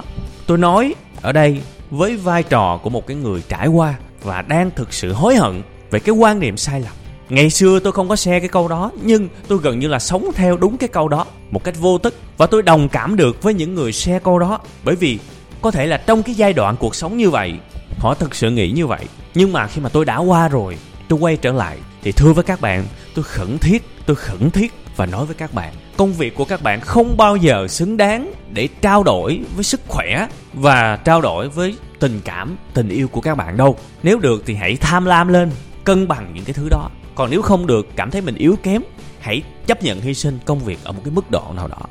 Tôi 0.48 0.58
nói 0.58 0.96
ở 1.22 1.32
đây 1.32 1.62
với 1.92 2.18
vai 2.18 2.44
trò 2.44 2.80
của 2.84 2.90
một 2.90 3.08
cái 3.08 3.18
người 3.18 3.42
trải 3.50 3.68
qua 3.68 3.96
và 4.24 4.42
đang 4.42 4.72
thực 4.72 4.94
sự 4.94 5.14
hối 5.14 5.36
hận 5.36 5.62
về 5.92 6.00
cái 6.00 6.16
quan 6.16 6.40
niệm 6.40 6.58
sai 6.58 6.82
lầm. 6.82 6.92
Ngày 7.30 7.50
xưa 7.50 7.80
tôi 7.80 7.94
không 7.94 8.10
có 8.10 8.16
xe 8.16 8.40
cái 8.40 8.50
câu 8.50 8.68
đó, 8.68 8.92
nhưng 9.02 9.30
tôi 9.48 9.60
gần 9.64 9.80
như 9.80 9.88
là 9.88 10.00
sống 10.00 10.32
theo 10.36 10.58
đúng 10.58 10.78
cái 10.78 10.90
câu 10.90 11.08
đó 11.08 11.26
một 11.52 11.64
cách 11.64 11.76
vô 11.80 11.98
thức. 11.98 12.16
Và 12.38 12.46
tôi 12.46 12.62
đồng 12.62 12.90
cảm 12.90 13.16
được 13.16 13.44
với 13.44 13.54
những 13.54 13.76
người 13.76 13.94
xe 13.94 14.20
câu 14.24 14.40
đó, 14.40 14.60
bởi 14.84 14.96
vì 14.96 15.20
có 15.62 15.72
thể 15.72 15.88
là 15.88 15.98
trong 15.98 16.24
cái 16.24 16.36
giai 16.36 16.54
đoạn 16.54 16.76
cuộc 16.80 16.96
sống 16.96 17.18
như 17.18 17.30
vậy, 17.30 17.54
họ 17.98 18.14
thực 18.14 18.36
sự 18.36 18.52
nghĩ 18.52 18.72
như 18.72 18.88
vậy. 18.88 19.06
Nhưng 19.36 19.54
mà 19.54 19.68
khi 19.68 19.82
mà 19.82 19.90
tôi 19.90 20.06
đã 20.06 20.18
qua 20.18 20.48
rồi, 20.48 20.78
tôi 21.08 21.20
quay 21.20 21.38
trở 21.38 21.52
lại, 21.52 21.78
thì 22.04 22.12
thưa 22.12 22.34
với 22.34 22.44
các 22.44 22.62
bạn, 22.62 22.86
tôi 23.16 23.24
khẩn 23.24 23.58
thiết, 23.58 23.84
tôi 24.06 24.16
khẩn 24.16 24.52
thiết 24.52 24.74
và 24.96 25.06
nói 25.06 25.26
với 25.26 25.36
các 25.36 25.54
bạn, 25.54 25.74
công 25.98 26.14
việc 26.14 26.36
của 26.36 26.46
các 26.46 26.62
bạn 26.62 26.82
không 26.82 27.18
bao 27.18 27.36
giờ 27.36 27.68
xứng 27.68 27.98
đáng 27.98 28.32
để 28.54 28.68
trao 28.82 29.04
đổi 29.04 29.40
với 29.56 29.64
sức 29.64 29.82
khỏe 29.88 30.28
và 30.54 30.96
trao 30.96 31.22
đổi 31.22 31.50
với 31.50 31.76
tình 32.00 32.22
cảm, 32.26 32.58
tình 32.74 32.90
yêu 32.90 33.08
của 33.08 33.22
các 33.22 33.36
bạn 33.36 33.58
đâu. 33.58 33.78
Nếu 34.04 34.20
được 34.20 34.44
thì 34.46 34.56
hãy 34.56 34.76
tham 34.76 35.06
lam 35.06 35.28
lên, 35.28 35.52
cân 35.84 36.08
bằng 36.08 36.32
những 36.34 36.44
cái 36.44 36.54
thứ 36.54 36.68
đó. 36.70 36.90
Còn 37.16 37.30
nếu 37.32 37.42
không 37.42 37.68
được, 37.68 37.88
cảm 37.96 38.12
thấy 38.12 38.22
mình 38.22 38.36
yếu 38.36 38.56
kém, 38.64 38.82
hãy 39.20 39.42
chấp 39.68 39.84
nhận 39.84 40.02
hy 40.02 40.14
sinh 40.14 40.40
công 40.46 40.60
việc 40.60 40.80
ở 40.84 40.92
một 40.92 41.02
cái 41.06 41.12
mức 41.12 41.32
độ 41.32 41.44
nào 41.56 41.68
đó. 41.68 41.82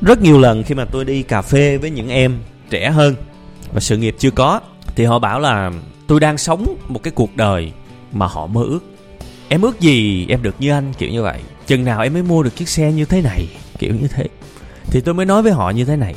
Rất 0.00 0.22
nhiều 0.22 0.40
lần 0.40 0.62
khi 0.62 0.74
mà 0.74 0.84
tôi 0.84 1.04
đi 1.04 1.22
cà 1.22 1.42
phê 1.42 1.76
với 1.76 1.90
những 1.90 2.08
em 2.08 2.38
trẻ 2.70 2.90
hơn, 2.90 3.14
và 3.72 3.80
sự 3.80 3.96
nghiệp 3.96 4.16
chưa 4.18 4.30
có, 4.30 4.60
thì 4.94 5.04
họ 5.04 5.18
bảo 5.18 5.40
là, 5.40 5.70
tôi 6.06 6.20
đang 6.20 6.38
sống 6.38 6.76
một 6.88 7.02
cái 7.02 7.12
cuộc 7.16 7.36
đời 7.36 7.72
mà 8.12 8.26
họ 8.26 8.46
mơ 8.46 8.62
ước. 8.62 8.80
Em 9.48 9.62
ước 9.62 9.80
gì 9.80 10.26
em 10.28 10.42
được 10.42 10.54
như 10.58 10.70
anh? 10.70 10.92
Kiểu 10.98 11.10
như 11.10 11.22
vậy 11.22 11.40
chừng 11.66 11.84
nào 11.84 12.00
em 12.00 12.12
mới 12.12 12.22
mua 12.22 12.42
được 12.42 12.56
chiếc 12.56 12.68
xe 12.68 12.92
như 12.92 13.04
thế 13.04 13.22
này, 13.22 13.46
kiểu 13.78 13.94
như 13.94 14.08
thế. 14.08 14.24
Thì 14.84 15.00
tôi 15.00 15.14
mới 15.14 15.26
nói 15.26 15.42
với 15.42 15.52
họ 15.52 15.70
như 15.70 15.84
thế 15.84 15.96
này. 15.96 16.14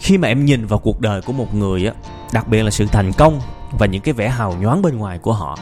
Khi 0.00 0.18
mà 0.18 0.28
em 0.28 0.44
nhìn 0.44 0.66
vào 0.66 0.78
cuộc 0.78 1.00
đời 1.00 1.22
của 1.22 1.32
một 1.32 1.54
người 1.54 1.86
á, 1.86 1.92
đặc 2.32 2.48
biệt 2.48 2.62
là 2.62 2.70
sự 2.70 2.86
thành 2.86 3.12
công 3.12 3.40
và 3.78 3.86
những 3.86 4.02
cái 4.02 4.14
vẻ 4.14 4.28
hào 4.28 4.56
nhoáng 4.60 4.82
bên 4.82 4.96
ngoài 4.96 5.18
của 5.18 5.32
họ, 5.32 5.58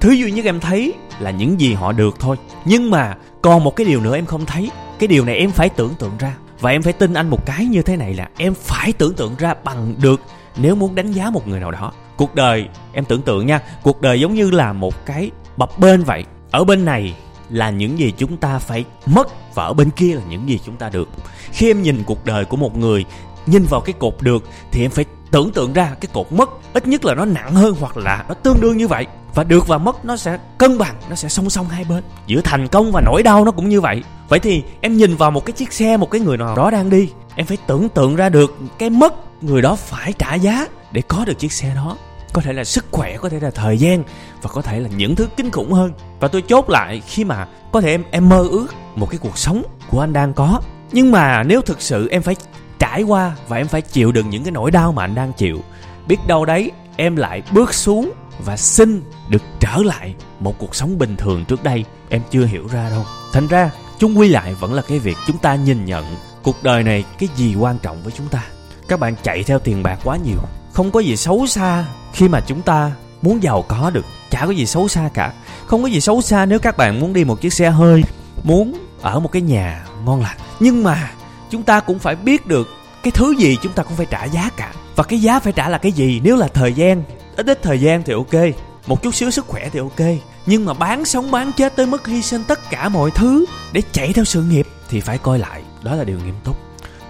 thứ 0.00 0.10
duy 0.10 0.30
nhất 0.30 0.44
em 0.44 0.60
thấy 0.60 0.92
là 1.20 1.30
những 1.30 1.60
gì 1.60 1.74
họ 1.74 1.92
được 1.92 2.16
thôi. 2.20 2.36
Nhưng 2.64 2.90
mà 2.90 3.16
còn 3.42 3.64
một 3.64 3.76
cái 3.76 3.84
điều 3.86 4.00
nữa 4.00 4.14
em 4.14 4.26
không 4.26 4.46
thấy. 4.46 4.70
Cái 4.98 5.08
điều 5.08 5.24
này 5.24 5.36
em 5.36 5.50
phải 5.50 5.68
tưởng 5.68 5.94
tượng 5.98 6.16
ra. 6.18 6.34
Và 6.60 6.70
em 6.70 6.82
phải 6.82 6.92
tin 6.92 7.14
anh 7.14 7.30
một 7.30 7.46
cái 7.46 7.64
như 7.64 7.82
thế 7.82 7.96
này 7.96 8.14
là 8.14 8.28
em 8.38 8.54
phải 8.54 8.92
tưởng 8.92 9.14
tượng 9.14 9.34
ra 9.38 9.54
bằng 9.64 9.94
được 10.02 10.20
nếu 10.56 10.74
muốn 10.74 10.94
đánh 10.94 11.12
giá 11.12 11.30
một 11.30 11.48
người 11.48 11.60
nào 11.60 11.70
đó. 11.70 11.92
Cuộc 12.16 12.34
đời, 12.34 12.68
em 12.92 13.04
tưởng 13.04 13.22
tượng 13.22 13.46
nha, 13.46 13.60
cuộc 13.82 14.00
đời 14.00 14.20
giống 14.20 14.34
như 14.34 14.50
là 14.50 14.72
một 14.72 15.06
cái 15.06 15.30
bập 15.56 15.78
bên 15.78 16.02
vậy. 16.02 16.24
Ở 16.50 16.64
bên 16.64 16.84
này 16.84 17.14
là 17.52 17.70
những 17.70 17.98
gì 17.98 18.12
chúng 18.18 18.36
ta 18.36 18.58
phải 18.58 18.84
mất 19.06 19.54
và 19.54 19.64
ở 19.64 19.72
bên 19.72 19.90
kia 19.90 20.14
là 20.14 20.22
những 20.28 20.48
gì 20.48 20.60
chúng 20.66 20.76
ta 20.76 20.88
được. 20.88 21.08
Khi 21.52 21.70
em 21.70 21.82
nhìn 21.82 22.02
cuộc 22.06 22.24
đời 22.24 22.44
của 22.44 22.56
một 22.56 22.76
người, 22.76 23.04
nhìn 23.46 23.64
vào 23.64 23.80
cái 23.80 23.92
cột 23.98 24.14
được 24.20 24.44
thì 24.70 24.84
em 24.84 24.90
phải 24.90 25.04
tưởng 25.30 25.52
tượng 25.52 25.72
ra 25.72 25.94
cái 26.00 26.08
cột 26.12 26.32
mất 26.32 26.50
ít 26.72 26.86
nhất 26.86 27.04
là 27.04 27.14
nó 27.14 27.24
nặng 27.24 27.54
hơn 27.54 27.74
hoặc 27.80 27.96
là 27.96 28.24
nó 28.28 28.34
tương 28.34 28.60
đương 28.60 28.76
như 28.76 28.88
vậy. 28.88 29.06
Và 29.34 29.44
được 29.44 29.68
và 29.68 29.78
mất 29.78 30.04
nó 30.04 30.16
sẽ 30.16 30.38
cân 30.58 30.78
bằng, 30.78 30.94
nó 31.10 31.16
sẽ 31.16 31.28
song 31.28 31.50
song 31.50 31.68
hai 31.68 31.84
bên. 31.84 32.04
Giữa 32.26 32.40
thành 32.44 32.68
công 32.68 32.92
và 32.92 33.00
nỗi 33.00 33.22
đau 33.22 33.44
nó 33.44 33.50
cũng 33.50 33.68
như 33.68 33.80
vậy. 33.80 34.02
Vậy 34.28 34.38
thì 34.38 34.62
em 34.80 34.96
nhìn 34.96 35.16
vào 35.16 35.30
một 35.30 35.46
cái 35.46 35.52
chiếc 35.52 35.72
xe, 35.72 35.96
một 35.96 36.10
cái 36.10 36.20
người 36.20 36.36
nào 36.36 36.56
đó 36.56 36.70
đang 36.70 36.90
đi, 36.90 37.08
em 37.34 37.46
phải 37.46 37.58
tưởng 37.66 37.88
tượng 37.88 38.16
ra 38.16 38.28
được 38.28 38.56
cái 38.78 38.90
mất 38.90 39.14
người 39.42 39.62
đó 39.62 39.76
phải 39.76 40.12
trả 40.12 40.34
giá 40.34 40.66
để 40.92 41.02
có 41.08 41.24
được 41.24 41.38
chiếc 41.38 41.52
xe 41.52 41.74
đó 41.74 41.96
có 42.32 42.42
thể 42.42 42.52
là 42.52 42.64
sức 42.64 42.84
khỏe, 42.90 43.16
có 43.16 43.28
thể 43.28 43.40
là 43.40 43.50
thời 43.50 43.78
gian, 43.78 44.04
và 44.42 44.50
có 44.52 44.62
thể 44.62 44.80
là 44.80 44.88
những 44.96 45.16
thứ 45.16 45.28
kinh 45.36 45.50
khủng 45.50 45.72
hơn. 45.72 45.92
Và 46.20 46.28
tôi 46.28 46.42
chốt 46.42 46.70
lại, 46.70 47.02
khi 47.06 47.24
mà 47.24 47.46
có 47.72 47.80
thể 47.80 47.90
em 47.90 48.04
em 48.10 48.28
mơ 48.28 48.46
ước 48.50 48.66
một 48.96 49.10
cái 49.10 49.18
cuộc 49.18 49.38
sống 49.38 49.62
của 49.90 50.00
anh 50.00 50.12
đang 50.12 50.34
có. 50.34 50.60
Nhưng 50.92 51.12
mà 51.12 51.42
nếu 51.42 51.60
thực 51.60 51.82
sự 51.82 52.08
em 52.08 52.22
phải 52.22 52.36
trải 52.78 53.02
qua 53.02 53.36
và 53.48 53.56
em 53.56 53.68
phải 53.68 53.82
chịu 53.82 54.12
đựng 54.12 54.30
những 54.30 54.44
cái 54.44 54.52
nỗi 54.52 54.70
đau 54.70 54.92
mà 54.92 55.04
anh 55.04 55.14
đang 55.14 55.32
chịu, 55.32 55.60
biết 56.08 56.16
đâu 56.26 56.44
đấy, 56.44 56.70
em 56.96 57.16
lại 57.16 57.42
bước 57.52 57.74
xuống 57.74 58.12
và 58.44 58.56
xin 58.56 59.02
được 59.28 59.42
trở 59.60 59.76
lại 59.84 60.14
một 60.40 60.54
cuộc 60.58 60.74
sống 60.74 60.98
bình 60.98 61.16
thường 61.16 61.44
trước 61.44 61.64
đây 61.64 61.84
em 62.08 62.22
chưa 62.30 62.44
hiểu 62.44 62.66
ra 62.72 62.90
đâu. 62.90 63.04
Thành 63.32 63.46
ra, 63.46 63.70
chung 63.98 64.18
quy 64.18 64.28
lại 64.28 64.54
vẫn 64.54 64.74
là 64.74 64.82
cái 64.82 64.98
việc 64.98 65.16
chúng 65.26 65.38
ta 65.38 65.54
nhìn 65.54 65.84
nhận 65.84 66.04
cuộc 66.42 66.62
đời 66.62 66.82
này 66.82 67.04
cái 67.18 67.28
gì 67.36 67.54
quan 67.54 67.78
trọng 67.78 68.02
với 68.02 68.12
chúng 68.16 68.28
ta. 68.28 68.44
Các 68.88 69.00
bạn 69.00 69.14
chạy 69.22 69.42
theo 69.42 69.58
tiền 69.58 69.82
bạc 69.82 69.98
quá 70.04 70.16
nhiều 70.16 70.38
không 70.72 70.90
có 70.90 71.00
gì 71.00 71.16
xấu 71.16 71.46
xa 71.46 71.84
khi 72.12 72.28
mà 72.28 72.40
chúng 72.40 72.62
ta 72.62 72.92
muốn 73.22 73.42
giàu 73.42 73.64
có 73.68 73.90
được. 73.90 74.04
Chả 74.30 74.46
có 74.46 74.50
gì 74.50 74.66
xấu 74.66 74.88
xa 74.88 75.10
cả. 75.14 75.32
Không 75.66 75.82
có 75.82 75.88
gì 75.88 76.00
xấu 76.00 76.22
xa 76.22 76.46
nếu 76.46 76.58
các 76.58 76.76
bạn 76.76 77.00
muốn 77.00 77.12
đi 77.12 77.24
một 77.24 77.40
chiếc 77.40 77.52
xe 77.52 77.70
hơi, 77.70 78.02
muốn 78.42 78.78
ở 79.02 79.20
một 79.20 79.32
cái 79.32 79.42
nhà 79.42 79.84
ngon 80.04 80.20
lành. 80.20 80.36
Nhưng 80.60 80.84
mà 80.84 81.10
chúng 81.50 81.62
ta 81.62 81.80
cũng 81.80 81.98
phải 81.98 82.16
biết 82.16 82.46
được 82.46 82.68
cái 83.02 83.10
thứ 83.10 83.34
gì 83.38 83.56
chúng 83.62 83.72
ta 83.72 83.82
cũng 83.82 83.96
phải 83.96 84.06
trả 84.10 84.24
giá 84.24 84.50
cả. 84.56 84.72
Và 84.96 85.02
và 85.02 85.06
cái 85.08 85.22
giá 85.22 85.40
phải 85.40 85.52
trả 85.52 85.68
là 85.68 85.78
cái 85.78 85.92
gì? 85.92 86.20
Nếu 86.24 86.36
là 86.36 86.48
thời 86.48 86.72
gian, 86.72 87.02
ít 87.36 87.46
ít 87.46 87.62
thời 87.62 87.80
gian 87.80 88.02
thì 88.02 88.12
ok. 88.12 88.42
Một 88.86 89.02
chút 89.02 89.14
xíu 89.14 89.30
sức 89.30 89.46
khỏe 89.46 89.68
thì 89.72 89.78
ok. 89.78 90.00
Nhưng 90.46 90.64
mà 90.64 90.74
bán 90.74 91.04
sống, 91.04 91.30
bán 91.30 91.52
chết 91.52 91.76
tới 91.76 91.86
mức 91.86 92.06
hy 92.06 92.22
sinh 92.22 92.44
tất 92.44 92.70
cả 92.70 92.88
mọi 92.88 93.10
thứ 93.10 93.44
để 93.72 93.82
chạy 93.92 94.12
theo 94.12 94.24
sự 94.24 94.42
nghiệp 94.42 94.66
thì 94.88 95.00
phải 95.00 95.18
coi 95.18 95.38
lại. 95.38 95.62
Đó 95.82 95.94
là 95.94 96.04
điều 96.04 96.18
nghiêm 96.18 96.34
túc. 96.44 96.56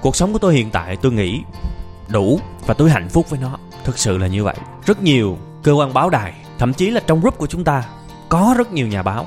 Cuộc 0.00 0.16
sống 0.16 0.32
của 0.32 0.38
tôi 0.38 0.54
hiện 0.54 0.70
tại, 0.70 0.96
tôi 1.02 1.12
nghĩ 1.12 1.40
đủ 2.12 2.40
và 2.66 2.74
tôi 2.74 2.90
hạnh 2.90 3.08
phúc 3.08 3.30
với 3.30 3.38
nó. 3.42 3.58
Thực 3.84 3.98
sự 3.98 4.18
là 4.18 4.26
như 4.26 4.44
vậy. 4.44 4.56
Rất 4.86 5.02
nhiều 5.02 5.38
cơ 5.62 5.72
quan 5.72 5.94
báo 5.94 6.10
đài, 6.10 6.32
thậm 6.58 6.74
chí 6.74 6.90
là 6.90 7.00
trong 7.06 7.20
group 7.20 7.38
của 7.38 7.46
chúng 7.46 7.64
ta, 7.64 7.84
có 8.28 8.54
rất 8.58 8.72
nhiều 8.72 8.86
nhà 8.86 9.02
báo. 9.02 9.26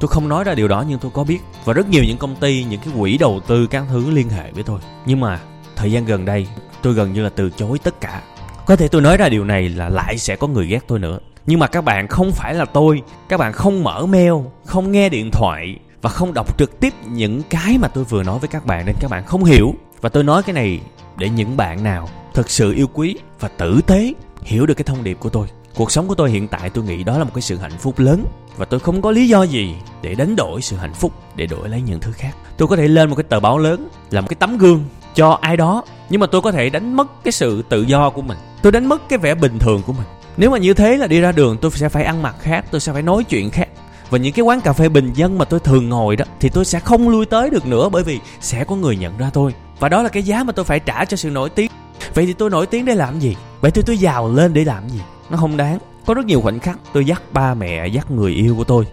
Tôi 0.00 0.08
không 0.08 0.28
nói 0.28 0.44
ra 0.44 0.54
điều 0.54 0.68
đó 0.68 0.84
nhưng 0.88 0.98
tôi 0.98 1.10
có 1.14 1.24
biết. 1.24 1.40
Và 1.64 1.72
rất 1.72 1.88
nhiều 1.88 2.04
những 2.04 2.18
công 2.18 2.36
ty, 2.36 2.64
những 2.64 2.80
cái 2.80 2.94
quỹ 2.98 3.18
đầu 3.18 3.40
tư 3.46 3.66
các 3.66 3.84
thứ 3.88 4.10
liên 4.10 4.28
hệ 4.28 4.52
với 4.52 4.62
tôi. 4.62 4.80
Nhưng 5.06 5.20
mà 5.20 5.40
thời 5.76 5.92
gian 5.92 6.04
gần 6.04 6.24
đây, 6.24 6.46
tôi 6.82 6.94
gần 6.94 7.12
như 7.12 7.22
là 7.22 7.28
từ 7.28 7.50
chối 7.50 7.78
tất 7.78 8.00
cả. 8.00 8.22
Có 8.66 8.76
thể 8.76 8.88
tôi 8.88 9.02
nói 9.02 9.16
ra 9.16 9.28
điều 9.28 9.44
này 9.44 9.68
là 9.68 9.88
lại 9.88 10.18
sẽ 10.18 10.36
có 10.36 10.46
người 10.46 10.66
ghét 10.66 10.80
tôi 10.86 10.98
nữa. 10.98 11.18
Nhưng 11.46 11.58
mà 11.58 11.66
các 11.66 11.84
bạn 11.84 12.08
không 12.08 12.32
phải 12.32 12.54
là 12.54 12.64
tôi. 12.64 13.02
Các 13.28 13.40
bạn 13.40 13.52
không 13.52 13.84
mở 13.84 14.06
mail, 14.06 14.32
không 14.64 14.92
nghe 14.92 15.08
điện 15.08 15.30
thoại 15.30 15.76
và 16.02 16.10
không 16.10 16.34
đọc 16.34 16.58
trực 16.58 16.80
tiếp 16.80 16.94
những 17.06 17.42
cái 17.50 17.78
mà 17.78 17.88
tôi 17.88 18.04
vừa 18.04 18.22
nói 18.22 18.38
với 18.38 18.48
các 18.48 18.66
bạn 18.66 18.86
nên 18.86 18.94
các 19.00 19.10
bạn 19.10 19.24
không 19.26 19.44
hiểu 19.44 19.74
và 20.00 20.08
tôi 20.08 20.24
nói 20.24 20.42
cái 20.42 20.52
này 20.52 20.80
để 21.16 21.28
những 21.28 21.56
bạn 21.56 21.84
nào 21.84 22.08
thực 22.34 22.50
sự 22.50 22.72
yêu 22.72 22.86
quý 22.92 23.16
và 23.40 23.48
tử 23.48 23.80
tế 23.86 24.12
hiểu 24.42 24.66
được 24.66 24.74
cái 24.74 24.84
thông 24.84 25.04
điệp 25.04 25.16
của 25.20 25.28
tôi. 25.28 25.46
Cuộc 25.74 25.92
sống 25.92 26.08
của 26.08 26.14
tôi 26.14 26.30
hiện 26.30 26.48
tại 26.48 26.70
tôi 26.70 26.84
nghĩ 26.84 27.04
đó 27.04 27.18
là 27.18 27.24
một 27.24 27.30
cái 27.34 27.42
sự 27.42 27.58
hạnh 27.58 27.78
phúc 27.78 27.98
lớn. 27.98 28.24
Và 28.56 28.64
tôi 28.64 28.80
không 28.80 29.02
có 29.02 29.10
lý 29.10 29.28
do 29.28 29.42
gì 29.42 29.74
để 30.02 30.14
đánh 30.14 30.36
đổi 30.36 30.62
sự 30.62 30.76
hạnh 30.76 30.94
phúc, 30.94 31.12
để 31.36 31.46
đổi 31.46 31.68
lấy 31.68 31.80
những 31.80 32.00
thứ 32.00 32.12
khác. 32.12 32.32
Tôi 32.56 32.68
có 32.68 32.76
thể 32.76 32.88
lên 32.88 33.10
một 33.10 33.16
cái 33.16 33.24
tờ 33.28 33.40
báo 33.40 33.58
lớn 33.58 33.88
là 34.10 34.20
một 34.20 34.26
cái 34.30 34.36
tấm 34.40 34.58
gương 34.58 34.84
cho 35.14 35.38
ai 35.40 35.56
đó, 35.56 35.84
nhưng 36.10 36.20
mà 36.20 36.26
tôi 36.26 36.40
có 36.40 36.52
thể 36.52 36.70
đánh 36.70 36.94
mất 36.94 37.24
cái 37.24 37.32
sự 37.32 37.62
tự 37.68 37.82
do 37.82 38.10
của 38.10 38.22
mình. 38.22 38.38
Tôi 38.62 38.72
đánh 38.72 38.86
mất 38.86 39.08
cái 39.08 39.18
vẻ 39.18 39.34
bình 39.34 39.58
thường 39.58 39.82
của 39.86 39.92
mình. 39.92 40.06
Nếu 40.36 40.50
mà 40.50 40.58
như 40.58 40.74
thế 40.74 40.96
là 40.96 41.06
đi 41.06 41.20
ra 41.20 41.32
đường, 41.32 41.56
tôi 41.60 41.70
sẽ 41.70 41.88
phải 41.88 42.04
ăn 42.04 42.22
mặc 42.22 42.36
khác, 42.40 42.64
tôi 42.70 42.80
sẽ 42.80 42.92
phải 42.92 43.02
nói 43.02 43.24
chuyện 43.24 43.50
khác 43.50 43.68
và 44.10 44.18
những 44.18 44.32
cái 44.32 44.42
quán 44.42 44.60
cà 44.60 44.72
phê 44.72 44.88
bình 44.88 45.12
dân 45.12 45.38
mà 45.38 45.44
tôi 45.44 45.60
thường 45.60 45.88
ngồi 45.88 46.16
đó, 46.16 46.24
thì 46.40 46.48
tôi 46.48 46.64
sẽ 46.64 46.80
không 46.80 47.08
lui 47.08 47.26
tới 47.26 47.50
được 47.50 47.66
nữa 47.66 47.88
bởi 47.88 48.02
vì 48.02 48.20
sẽ 48.40 48.64
có 48.64 48.76
người 48.76 48.96
nhận 48.96 49.18
ra 49.18 49.30
tôi. 49.32 49.54
Và 49.78 49.88
đó 49.88 50.02
là 50.02 50.08
cái 50.08 50.22
giá 50.22 50.44
mà 50.44 50.52
tôi 50.52 50.64
phải 50.64 50.80
trả 50.80 51.04
cho 51.04 51.16
sự 51.16 51.30
nổi 51.30 51.50
tiếng. 51.50 51.70
Vậy 52.14 52.26
thì 52.26 52.32
tôi 52.32 52.50
nổi 52.50 52.66
tiếng 52.66 52.84
để 52.84 52.94
làm 52.94 53.18
gì? 53.18 53.36
Vậy 53.60 53.70
thì 53.70 53.82
tôi 53.82 53.98
giàu 53.98 54.32
lên 54.32 54.54
để 54.54 54.64
làm 54.64 54.88
gì? 54.88 55.00
Nó 55.30 55.36
không 55.36 55.56
đáng. 55.56 55.78
Có 56.06 56.14
rất 56.14 56.26
nhiều 56.26 56.40
khoảnh 56.40 56.58
khắc 56.58 56.78
tôi 56.92 57.04
dắt 57.04 57.22
ba 57.32 57.54
mẹ, 57.54 57.86
dắt 57.86 58.10
người 58.10 58.32
yêu 58.32 58.54
của 58.56 58.64
tôi, 58.64 58.86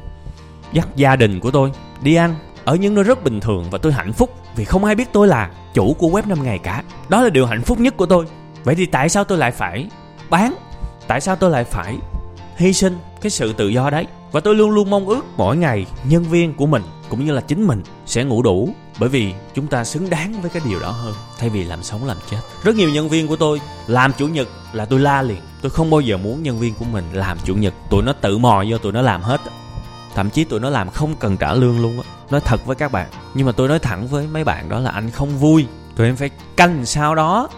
dắt 0.74 0.88
gia 0.96 1.16
đình 1.16 1.40
của 1.40 1.52
tôi 1.52 1.72
đi 2.02 2.16
ăn. 2.16 2.36
Ở 2.66 2.76
những 2.76 2.96
nơi 2.96 3.04
rất 3.04 3.24
bình 3.24 3.40
thường 3.40 3.66
và 3.72 3.78
tôi 3.78 3.94
hạnh 3.94 4.14
phúc 4.14 4.34
vì 4.56 4.66
không 4.66 4.84
ai 4.84 4.96
biết 4.96 5.14
tôi 5.14 5.28
là 5.28 5.50
chủ 5.74 5.94
của 5.94 6.08
web 6.08 6.28
5 6.28 6.44
ngày 6.44 6.60
cả. 6.60 6.84
Đó 7.10 7.22
là 7.22 7.30
điều 7.30 7.46
hạnh 7.46 7.62
phúc 7.62 7.80
nhất 7.80 7.98
của 7.98 8.06
tôi. 8.06 8.26
Vậy 8.64 8.76
thì 8.76 8.86
tại 8.86 9.10
sao 9.10 9.24
tôi 9.24 9.38
lại 9.38 9.52
phải 9.52 9.88
bán? 10.30 10.54
Tại 11.08 11.22
sao 11.22 11.36
tôi 11.36 11.50
lại 11.52 11.64
phải 11.64 11.98
hy 12.56 12.74
sinh 12.74 12.98
cái 13.22 13.30
sự 13.30 13.54
tự 13.54 13.68
do 13.68 13.90
đấy? 13.90 14.06
Và 14.32 14.40
tôi 14.40 14.56
luôn 14.56 14.72
luôn 14.72 14.90
mong 14.90 15.08
ước 15.08 15.26
mỗi 15.38 15.58
ngày 15.58 15.86
nhân 16.04 16.24
viên 16.24 16.54
của 16.54 16.66
mình 16.66 16.84
cũng 17.10 17.26
như 17.26 17.32
là 17.32 17.42
chính 17.42 17.68
mình 17.68 17.84
sẽ 18.06 18.24
ngủ 18.24 18.42
đủ, 18.42 18.70
bởi 19.00 19.10
vì 19.10 19.34
chúng 19.56 19.68
ta 19.68 19.84
xứng 19.84 20.10
đáng 20.10 20.42
với 20.42 20.50
cái 20.50 20.62
điều 20.66 20.80
đó 20.80 20.92
hơn. 20.92 21.14
Thay 21.40 21.50
vì 21.50 21.64
làm 21.64 21.84
sống 21.84 22.06
làm 22.06 22.18
chết. 22.32 22.38
Rất 22.64 22.76
nhiều 22.76 22.90
nhân 22.90 23.10
viên 23.10 23.28
của 23.28 23.36
tôi 23.36 23.62
làm 23.88 24.14
chủ 24.14 24.28
nhật 24.28 24.48
là 24.74 24.86
tôi 24.86 25.00
la 25.00 25.22
liền. 25.22 25.42
Tôi 25.62 25.70
không 25.70 25.90
bao 25.90 26.02
giờ 26.02 26.18
muốn 26.18 26.44
nhân 26.44 26.60
viên 26.60 26.74
của 26.74 26.86
mình 26.86 27.04
làm 27.14 27.38
chủ 27.44 27.56
nhật. 27.56 27.74
Tụi 27.90 28.04
nó 28.04 28.14
tự 28.14 28.38
mò 28.38 28.64
vô, 28.70 28.78
tụi 28.78 28.92
nó 28.92 29.02
làm 29.02 29.22
hết. 29.22 29.42
Thậm 30.16 30.30
chí 30.30 30.44
tụi 30.44 30.60
nó 30.60 30.70
làm 30.70 30.90
không 30.90 31.16
cần 31.16 31.38
trả 31.38 31.54
lương 31.54 31.80
luôn 31.82 32.02
á. 32.02 32.10
Nói 32.30 32.42
thật 32.42 32.66
với 32.66 32.76
các 32.76 32.92
bạn. 32.92 33.08
Nhưng 33.34 33.46
mà 33.46 33.52
tôi 33.52 33.68
nói 33.68 33.80
thẳng 33.80 34.08
với 34.08 34.28
mấy 34.28 34.44
bạn 34.44 34.70
đó 34.70 34.80
là 34.80 34.92
anh 34.92 35.12
không 35.12 35.38
vui. 35.38 35.66
Tụi 35.96 36.08
em 36.08 36.16
phải 36.16 36.30
canh 36.56 36.86
sao 36.86 37.16
đó. 37.16 37.50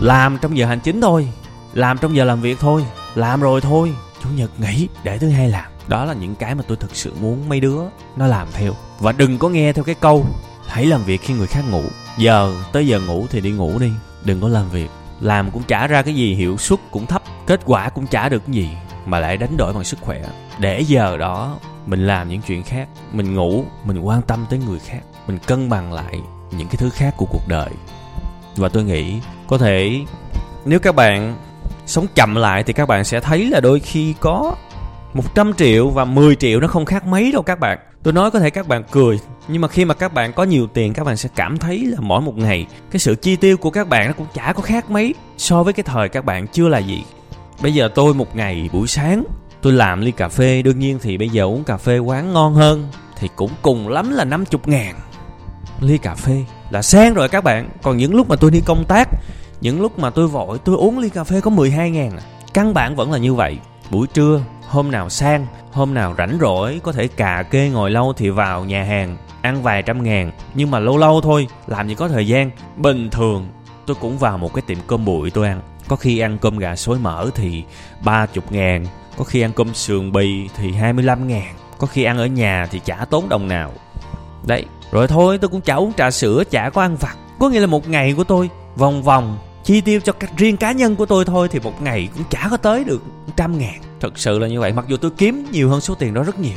Làm 0.00 0.38
trong 0.38 0.58
giờ 0.58 0.66
hành 0.66 0.80
chính 0.80 1.00
thôi. 1.00 1.28
Làm 1.72 1.98
trong 1.98 2.16
giờ 2.16 2.24
làm 2.24 2.40
việc 2.40 2.58
thôi. 2.60 2.86
Làm 3.14 3.40
rồi 3.40 3.60
thôi. 3.60 3.94
Chủ 4.22 4.28
nhật 4.36 4.50
nghỉ 4.60 4.88
để 5.04 5.18
thứ 5.18 5.28
hai 5.28 5.48
làm 5.48 5.73
đó 5.88 6.04
là 6.04 6.14
những 6.14 6.34
cái 6.34 6.54
mà 6.54 6.62
tôi 6.68 6.76
thực 6.76 6.96
sự 6.96 7.14
muốn 7.20 7.48
mấy 7.48 7.60
đứa 7.60 7.78
nó 8.16 8.26
làm 8.26 8.48
theo. 8.52 8.72
Và 8.98 9.12
đừng 9.12 9.38
có 9.38 9.48
nghe 9.48 9.72
theo 9.72 9.84
cái 9.84 9.94
câu, 9.94 10.26
hãy 10.66 10.86
làm 10.86 11.04
việc 11.04 11.20
khi 11.22 11.34
người 11.34 11.46
khác 11.46 11.62
ngủ. 11.70 11.82
Giờ, 12.18 12.54
tới 12.72 12.86
giờ 12.86 13.00
ngủ 13.00 13.26
thì 13.30 13.40
đi 13.40 13.50
ngủ 13.50 13.78
đi, 13.78 13.90
đừng 14.24 14.40
có 14.40 14.48
làm 14.48 14.70
việc. 14.70 14.90
Làm 15.20 15.50
cũng 15.50 15.62
trả 15.62 15.86
ra 15.86 16.02
cái 16.02 16.14
gì, 16.14 16.34
hiệu 16.34 16.56
suất 16.56 16.78
cũng 16.90 17.06
thấp, 17.06 17.22
kết 17.46 17.60
quả 17.64 17.88
cũng 17.88 18.06
trả 18.06 18.28
được 18.28 18.42
cái 18.46 18.54
gì, 18.54 18.68
mà 19.06 19.18
lại 19.18 19.36
đánh 19.36 19.56
đổi 19.56 19.72
bằng 19.72 19.84
sức 19.84 19.98
khỏe. 20.00 20.22
Để 20.58 20.80
giờ 20.80 21.16
đó, 21.16 21.58
mình 21.86 22.06
làm 22.06 22.28
những 22.28 22.42
chuyện 22.42 22.62
khác, 22.62 22.88
mình 23.12 23.34
ngủ, 23.34 23.64
mình 23.84 23.98
quan 23.98 24.22
tâm 24.22 24.46
tới 24.50 24.58
người 24.66 24.78
khác, 24.78 25.00
mình 25.26 25.38
cân 25.46 25.68
bằng 25.68 25.92
lại 25.92 26.20
những 26.50 26.68
cái 26.68 26.76
thứ 26.76 26.90
khác 26.90 27.14
của 27.16 27.26
cuộc 27.26 27.48
đời. 27.48 27.70
Và 28.56 28.68
tôi 28.68 28.84
nghĩ, 28.84 29.20
có 29.46 29.58
thể 29.58 30.00
nếu 30.64 30.78
các 30.78 30.94
bạn 30.94 31.36
sống 31.86 32.06
chậm 32.14 32.34
lại 32.34 32.62
thì 32.62 32.72
các 32.72 32.88
bạn 32.88 33.04
sẽ 33.04 33.20
thấy 33.20 33.46
là 33.50 33.60
đôi 33.60 33.80
khi 33.80 34.14
có 34.20 34.54
100 35.14 35.54
triệu 35.54 35.88
và 35.88 36.04
10 36.04 36.36
triệu 36.36 36.60
nó 36.60 36.66
không 36.66 36.84
khác 36.84 37.06
mấy 37.06 37.32
đâu 37.32 37.42
các 37.42 37.60
bạn. 37.60 37.78
Tôi 38.02 38.12
nói 38.12 38.30
có 38.30 38.38
thể 38.38 38.50
các 38.50 38.68
bạn 38.68 38.82
cười, 38.90 39.18
Nhưng 39.48 39.62
mà 39.62 39.68
khi 39.68 39.84
mà 39.84 39.94
các 39.94 40.14
bạn 40.14 40.32
có 40.32 40.42
nhiều 40.42 40.66
tiền, 40.66 40.92
Các 40.92 41.04
bạn 41.04 41.16
sẽ 41.16 41.28
cảm 41.34 41.58
thấy 41.58 41.86
là 41.86 42.00
mỗi 42.00 42.20
một 42.20 42.36
ngày, 42.36 42.66
Cái 42.90 43.00
sự 43.00 43.14
chi 43.14 43.36
tiêu 43.36 43.56
của 43.56 43.70
các 43.70 43.88
bạn 43.88 44.06
nó 44.06 44.12
cũng 44.12 44.26
chả 44.34 44.52
có 44.52 44.62
khác 44.62 44.90
mấy 44.90 45.14
So 45.36 45.62
với 45.62 45.72
cái 45.72 45.84
thời 45.84 46.08
các 46.08 46.24
bạn 46.24 46.46
chưa 46.46 46.68
là 46.68 46.78
gì. 46.78 47.04
Bây 47.62 47.74
giờ 47.74 47.88
tôi 47.94 48.14
một 48.14 48.36
ngày, 48.36 48.70
buổi 48.72 48.86
sáng, 48.86 49.24
Tôi 49.62 49.72
làm 49.72 50.00
ly 50.00 50.10
cà 50.10 50.28
phê. 50.28 50.62
Đương 50.62 50.78
nhiên 50.78 50.98
thì 51.02 51.18
bây 51.18 51.28
giờ 51.28 51.44
uống 51.44 51.64
cà 51.64 51.76
phê 51.76 51.98
quán 51.98 52.32
ngon 52.32 52.54
hơn 52.54 52.88
Thì 53.18 53.28
cũng 53.36 53.50
cùng 53.62 53.88
lắm 53.88 54.10
là 54.10 54.24
50 54.24 54.60
ngàn. 54.64 54.94
Ly 55.80 55.98
cà 55.98 56.14
phê 56.14 56.44
là 56.70 56.82
sang 56.82 57.14
rồi 57.14 57.28
các 57.28 57.44
bạn. 57.44 57.70
Còn 57.82 57.96
những 57.96 58.14
lúc 58.14 58.28
mà 58.28 58.36
tôi 58.36 58.50
đi 58.50 58.62
công 58.66 58.84
tác, 58.84 59.08
Những 59.60 59.82
lúc 59.82 59.98
mà 59.98 60.10
tôi 60.10 60.28
vội, 60.28 60.58
tôi 60.64 60.76
uống 60.76 60.98
ly 60.98 61.08
cà 61.08 61.24
phê 61.24 61.40
có 61.40 61.50
12 61.50 61.90
ngàn. 61.90 62.10
À. 62.10 62.22
Căn 62.54 62.74
bản 62.74 62.96
vẫn 62.96 63.12
là 63.12 63.18
như 63.18 63.34
vậy. 63.34 63.58
Buổi 63.90 64.06
trưa 64.06 64.40
hôm 64.74 64.90
nào 64.90 65.08
sang, 65.08 65.46
hôm 65.72 65.94
nào 65.94 66.14
rảnh 66.18 66.38
rỗi, 66.40 66.80
có 66.82 66.92
thể 66.92 67.08
cà 67.08 67.42
kê 67.42 67.68
ngồi 67.68 67.90
lâu 67.90 68.12
thì 68.12 68.30
vào 68.30 68.64
nhà 68.64 68.84
hàng, 68.84 69.16
ăn 69.42 69.62
vài 69.62 69.82
trăm 69.82 70.02
ngàn. 70.02 70.32
Nhưng 70.54 70.70
mà 70.70 70.78
lâu 70.78 70.98
lâu 70.98 71.20
thôi, 71.20 71.48
làm 71.66 71.88
gì 71.88 71.94
có 71.94 72.08
thời 72.08 72.26
gian. 72.26 72.50
Bình 72.76 73.10
thường, 73.10 73.48
tôi 73.86 73.96
cũng 74.00 74.18
vào 74.18 74.38
một 74.38 74.54
cái 74.54 74.62
tiệm 74.66 74.78
cơm 74.86 75.04
bụi 75.04 75.30
tôi 75.30 75.48
ăn. 75.48 75.60
Có 75.88 75.96
khi 75.96 76.18
ăn 76.18 76.38
cơm 76.38 76.58
gà 76.58 76.76
xối 76.76 76.98
mỡ 76.98 77.30
thì 77.34 77.64
ba 78.04 78.26
chục 78.26 78.52
ngàn, 78.52 78.86
có 79.16 79.24
khi 79.24 79.40
ăn 79.40 79.52
cơm 79.52 79.74
sườn 79.74 80.12
bì 80.12 80.48
thì 80.56 80.72
25 80.72 81.28
ngàn, 81.28 81.54
có 81.78 81.86
khi 81.86 82.04
ăn 82.04 82.18
ở 82.18 82.26
nhà 82.26 82.66
thì 82.70 82.80
chả 82.84 83.04
tốn 83.10 83.28
đồng 83.28 83.48
nào. 83.48 83.72
Đấy, 84.46 84.64
rồi 84.92 85.08
thôi, 85.08 85.38
tôi 85.38 85.48
cũng 85.48 85.60
chả 85.60 85.74
uống 85.74 85.92
trà 85.92 86.10
sữa, 86.10 86.42
chả 86.50 86.70
có 86.70 86.82
ăn 86.82 86.96
vặt. 86.96 87.16
Có 87.38 87.48
nghĩa 87.48 87.60
là 87.60 87.66
một 87.66 87.88
ngày 87.88 88.14
của 88.16 88.24
tôi, 88.24 88.50
vòng 88.76 89.02
vòng, 89.02 89.38
chi 89.64 89.80
tiêu 89.80 90.00
cho 90.00 90.12
riêng 90.36 90.56
cá 90.56 90.72
nhân 90.72 90.96
của 90.96 91.06
tôi 91.06 91.24
thôi 91.24 91.48
thì 91.50 91.60
một 91.60 91.82
ngày 91.82 92.08
cũng 92.14 92.24
chả 92.30 92.48
có 92.50 92.56
tới 92.56 92.84
được 92.84 93.02
trăm 93.36 93.58
ngàn 93.58 93.80
thật 94.04 94.18
sự 94.18 94.38
là 94.38 94.48
như 94.48 94.60
vậy, 94.60 94.72
mặc 94.72 94.84
dù 94.88 94.96
tôi 94.96 95.10
kiếm 95.10 95.46
nhiều 95.52 95.70
hơn 95.70 95.80
số 95.80 95.94
tiền 95.94 96.14
đó 96.14 96.22
rất 96.22 96.38
nhiều. 96.38 96.56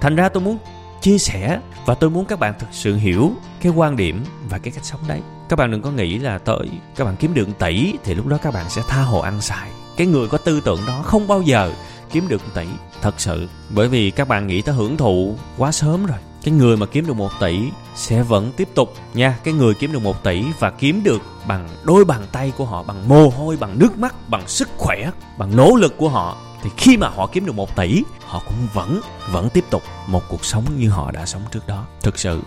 Thành 0.00 0.16
ra 0.16 0.28
tôi 0.28 0.42
muốn 0.42 0.58
chia 1.00 1.18
sẻ 1.18 1.60
và 1.86 1.94
tôi 1.94 2.10
muốn 2.10 2.24
các 2.24 2.38
bạn 2.38 2.54
thực 2.58 2.66
sự 2.72 2.96
hiểu 2.96 3.32
cái 3.60 3.72
quan 3.72 3.96
điểm 3.96 4.24
và 4.50 4.58
cái 4.58 4.72
cách 4.72 4.84
sống 4.84 5.00
đấy. 5.08 5.20
Các 5.48 5.58
bạn 5.58 5.70
đừng 5.70 5.82
có 5.82 5.90
nghĩ 5.90 6.18
là 6.18 6.38
tới 6.38 6.68
các 6.96 7.04
bạn 7.04 7.16
kiếm 7.16 7.34
được 7.34 7.48
tỷ 7.58 7.92
thì 8.04 8.14
lúc 8.14 8.26
đó 8.26 8.38
các 8.42 8.54
bạn 8.54 8.66
sẽ 8.68 8.82
tha 8.88 9.02
hồ 9.02 9.20
ăn 9.20 9.40
xài. 9.40 9.70
Cái 9.96 10.06
người 10.06 10.28
có 10.28 10.38
tư 10.38 10.60
tưởng 10.60 10.80
đó 10.86 11.02
không 11.04 11.28
bao 11.28 11.42
giờ 11.42 11.72
kiếm 12.12 12.28
được 12.28 12.42
tỷ, 12.54 12.66
thật 13.02 13.14
sự. 13.18 13.48
Bởi 13.74 13.88
vì 13.88 14.10
các 14.10 14.28
bạn 14.28 14.46
nghĩ 14.46 14.62
tới 14.62 14.74
hưởng 14.74 14.96
thụ 14.96 15.34
quá 15.56 15.72
sớm 15.72 16.06
rồi. 16.06 16.18
Cái 16.42 16.54
người 16.54 16.76
mà 16.76 16.86
kiếm 16.86 17.06
được 17.06 17.16
một 17.16 17.30
tỷ 17.40 17.60
sẽ 17.94 18.22
vẫn 18.22 18.52
tiếp 18.56 18.68
tục 18.74 18.94
nha. 19.14 19.38
Cái 19.44 19.54
người 19.54 19.74
kiếm 19.74 19.92
được 19.92 20.02
một 20.02 20.22
tỷ 20.24 20.44
và 20.58 20.70
kiếm 20.70 21.02
được 21.04 21.22
bằng 21.46 21.68
đôi 21.82 22.04
bàn 22.04 22.22
tay 22.32 22.52
của 22.56 22.64
họ, 22.64 22.82
bằng 22.82 23.08
mồ 23.08 23.28
hôi, 23.28 23.56
bằng 23.56 23.78
nước 23.78 23.98
mắt, 23.98 24.28
bằng 24.28 24.48
sức 24.48 24.68
khỏe, 24.76 25.10
bằng 25.38 25.56
nỗ 25.56 25.76
lực 25.76 25.96
của 25.98 26.08
họ 26.08 26.36
thì 26.62 26.70
khi 26.76 26.96
mà 26.96 27.08
họ 27.08 27.26
kiếm 27.26 27.46
được 27.46 27.54
một 27.54 27.76
tỷ, 27.76 28.02
họ 28.26 28.42
cũng 28.46 28.68
vẫn 28.74 29.00
vẫn 29.30 29.50
tiếp 29.50 29.64
tục 29.70 29.82
một 30.06 30.22
cuộc 30.28 30.44
sống 30.44 30.64
như 30.78 30.90
họ 30.90 31.10
đã 31.10 31.26
sống 31.26 31.42
trước 31.50 31.66
đó. 31.66 31.86
Thực 32.02 32.18
sự, 32.18 32.42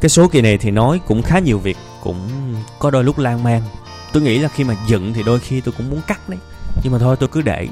cái 0.00 0.08
số 0.08 0.28
kỳ 0.28 0.40
này 0.40 0.58
thì 0.58 0.70
nói 0.70 1.00
cũng 1.06 1.22
khá 1.22 1.38
nhiều 1.38 1.58
việc, 1.58 1.76
cũng 2.02 2.28
có 2.78 2.90
đôi 2.90 3.04
lúc 3.04 3.18
lan 3.18 3.42
man. 3.42 3.62
Tôi 4.12 4.22
nghĩ 4.22 4.38
là 4.38 4.48
khi 4.48 4.64
mà 4.64 4.76
dựng 4.86 5.14
thì 5.14 5.22
đôi 5.22 5.40
khi 5.40 5.60
tôi 5.60 5.74
cũng 5.76 5.90
muốn 5.90 6.00
cắt 6.06 6.28
đấy. 6.28 6.38
Nhưng 6.82 6.92
mà 6.92 6.98
thôi, 6.98 7.16
tôi 7.16 7.28
cứ 7.28 7.42
để. 7.42 7.68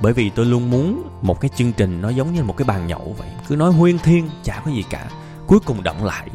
Bởi 0.00 0.12
vì 0.12 0.30
tôi 0.30 0.46
luôn 0.46 0.70
muốn 0.70 1.02
một 1.22 1.40
cái 1.40 1.50
chương 1.56 1.72
trình 1.72 2.00
nó 2.00 2.08
giống 2.08 2.34
như 2.34 2.42
một 2.42 2.56
cái 2.56 2.64
bàn 2.64 2.86
nhậu 2.86 3.14
vậy. 3.18 3.28
Cứ 3.48 3.56
nói 3.56 3.72
huyên 3.72 3.98
thiên 3.98 4.30
chả 4.42 4.62
có 4.64 4.70
gì 4.70 4.84
cả. 4.90 5.10
Cuối 5.46 5.58
cùng 5.64 5.82
động 5.82 6.04
lại 6.04 6.28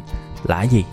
là 0.43 0.63
gì? 0.63 0.83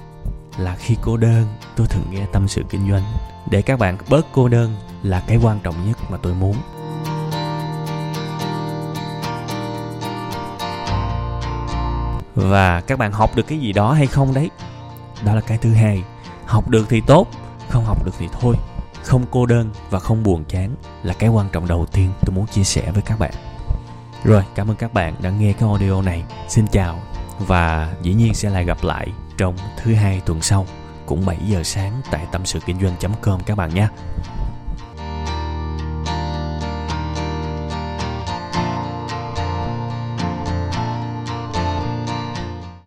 Là 0.58 0.76
khi 0.76 0.96
cô 1.02 1.16
đơn, 1.16 1.46
tôi 1.76 1.86
thường 1.86 2.06
nghe 2.10 2.26
tâm 2.32 2.48
sự 2.48 2.62
kinh 2.70 2.90
doanh. 2.90 3.02
Để 3.50 3.62
các 3.62 3.78
bạn 3.78 3.98
bớt 4.08 4.26
cô 4.32 4.48
đơn 4.48 4.76
là 5.02 5.22
cái 5.26 5.38
quan 5.42 5.58
trọng 5.62 5.86
nhất 5.86 5.98
mà 6.10 6.18
tôi 6.22 6.34
muốn. 6.34 6.56
Và 12.36 12.80
các 12.80 12.98
bạn 12.98 13.12
học 13.12 13.36
được 13.36 13.46
cái 13.46 13.58
gì 13.58 13.72
đó 13.72 13.92
hay 13.92 14.06
không 14.06 14.34
đấy? 14.34 14.50
Đó 15.24 15.34
là 15.34 15.40
cái 15.40 15.58
thứ 15.58 15.74
hai. 15.74 16.02
Học 16.46 16.68
được 16.68 16.86
thì 16.88 17.00
tốt, 17.00 17.26
không 17.68 17.84
học 17.84 18.04
được 18.04 18.14
thì 18.18 18.28
thôi. 18.40 18.56
Không 19.02 19.24
cô 19.30 19.46
đơn 19.46 19.70
và 19.90 19.98
không 19.98 20.22
buồn 20.22 20.44
chán 20.44 20.74
là 21.02 21.14
cái 21.14 21.28
quan 21.28 21.48
trọng 21.52 21.68
đầu 21.68 21.86
tiên 21.86 22.10
tôi 22.20 22.34
muốn 22.36 22.46
chia 22.46 22.64
sẻ 22.64 22.90
với 22.90 23.02
các 23.02 23.18
bạn. 23.18 23.32
Rồi, 24.24 24.44
cảm 24.54 24.70
ơn 24.70 24.76
các 24.76 24.94
bạn 24.94 25.14
đã 25.22 25.30
nghe 25.30 25.52
cái 25.52 25.68
audio 25.68 26.02
này. 26.02 26.24
Xin 26.48 26.66
chào 26.66 27.00
và 27.38 27.94
dĩ 28.02 28.14
nhiên 28.14 28.34
sẽ 28.34 28.50
lại 28.50 28.64
gặp 28.64 28.78
lại 28.82 29.08
trong 29.36 29.56
thứ 29.82 29.94
hai 29.94 30.20
tuần 30.20 30.42
sau, 30.42 30.66
cũng 31.06 31.26
7 31.26 31.38
giờ 31.46 31.62
sáng 31.62 32.00
tại 32.10 32.26
tâm 32.32 32.46
sự 32.46 32.60
kinh 32.66 32.80
doanh 32.80 33.14
com 33.22 33.40
các 33.46 33.56
bạn 33.56 33.74
nhé. 33.74 33.88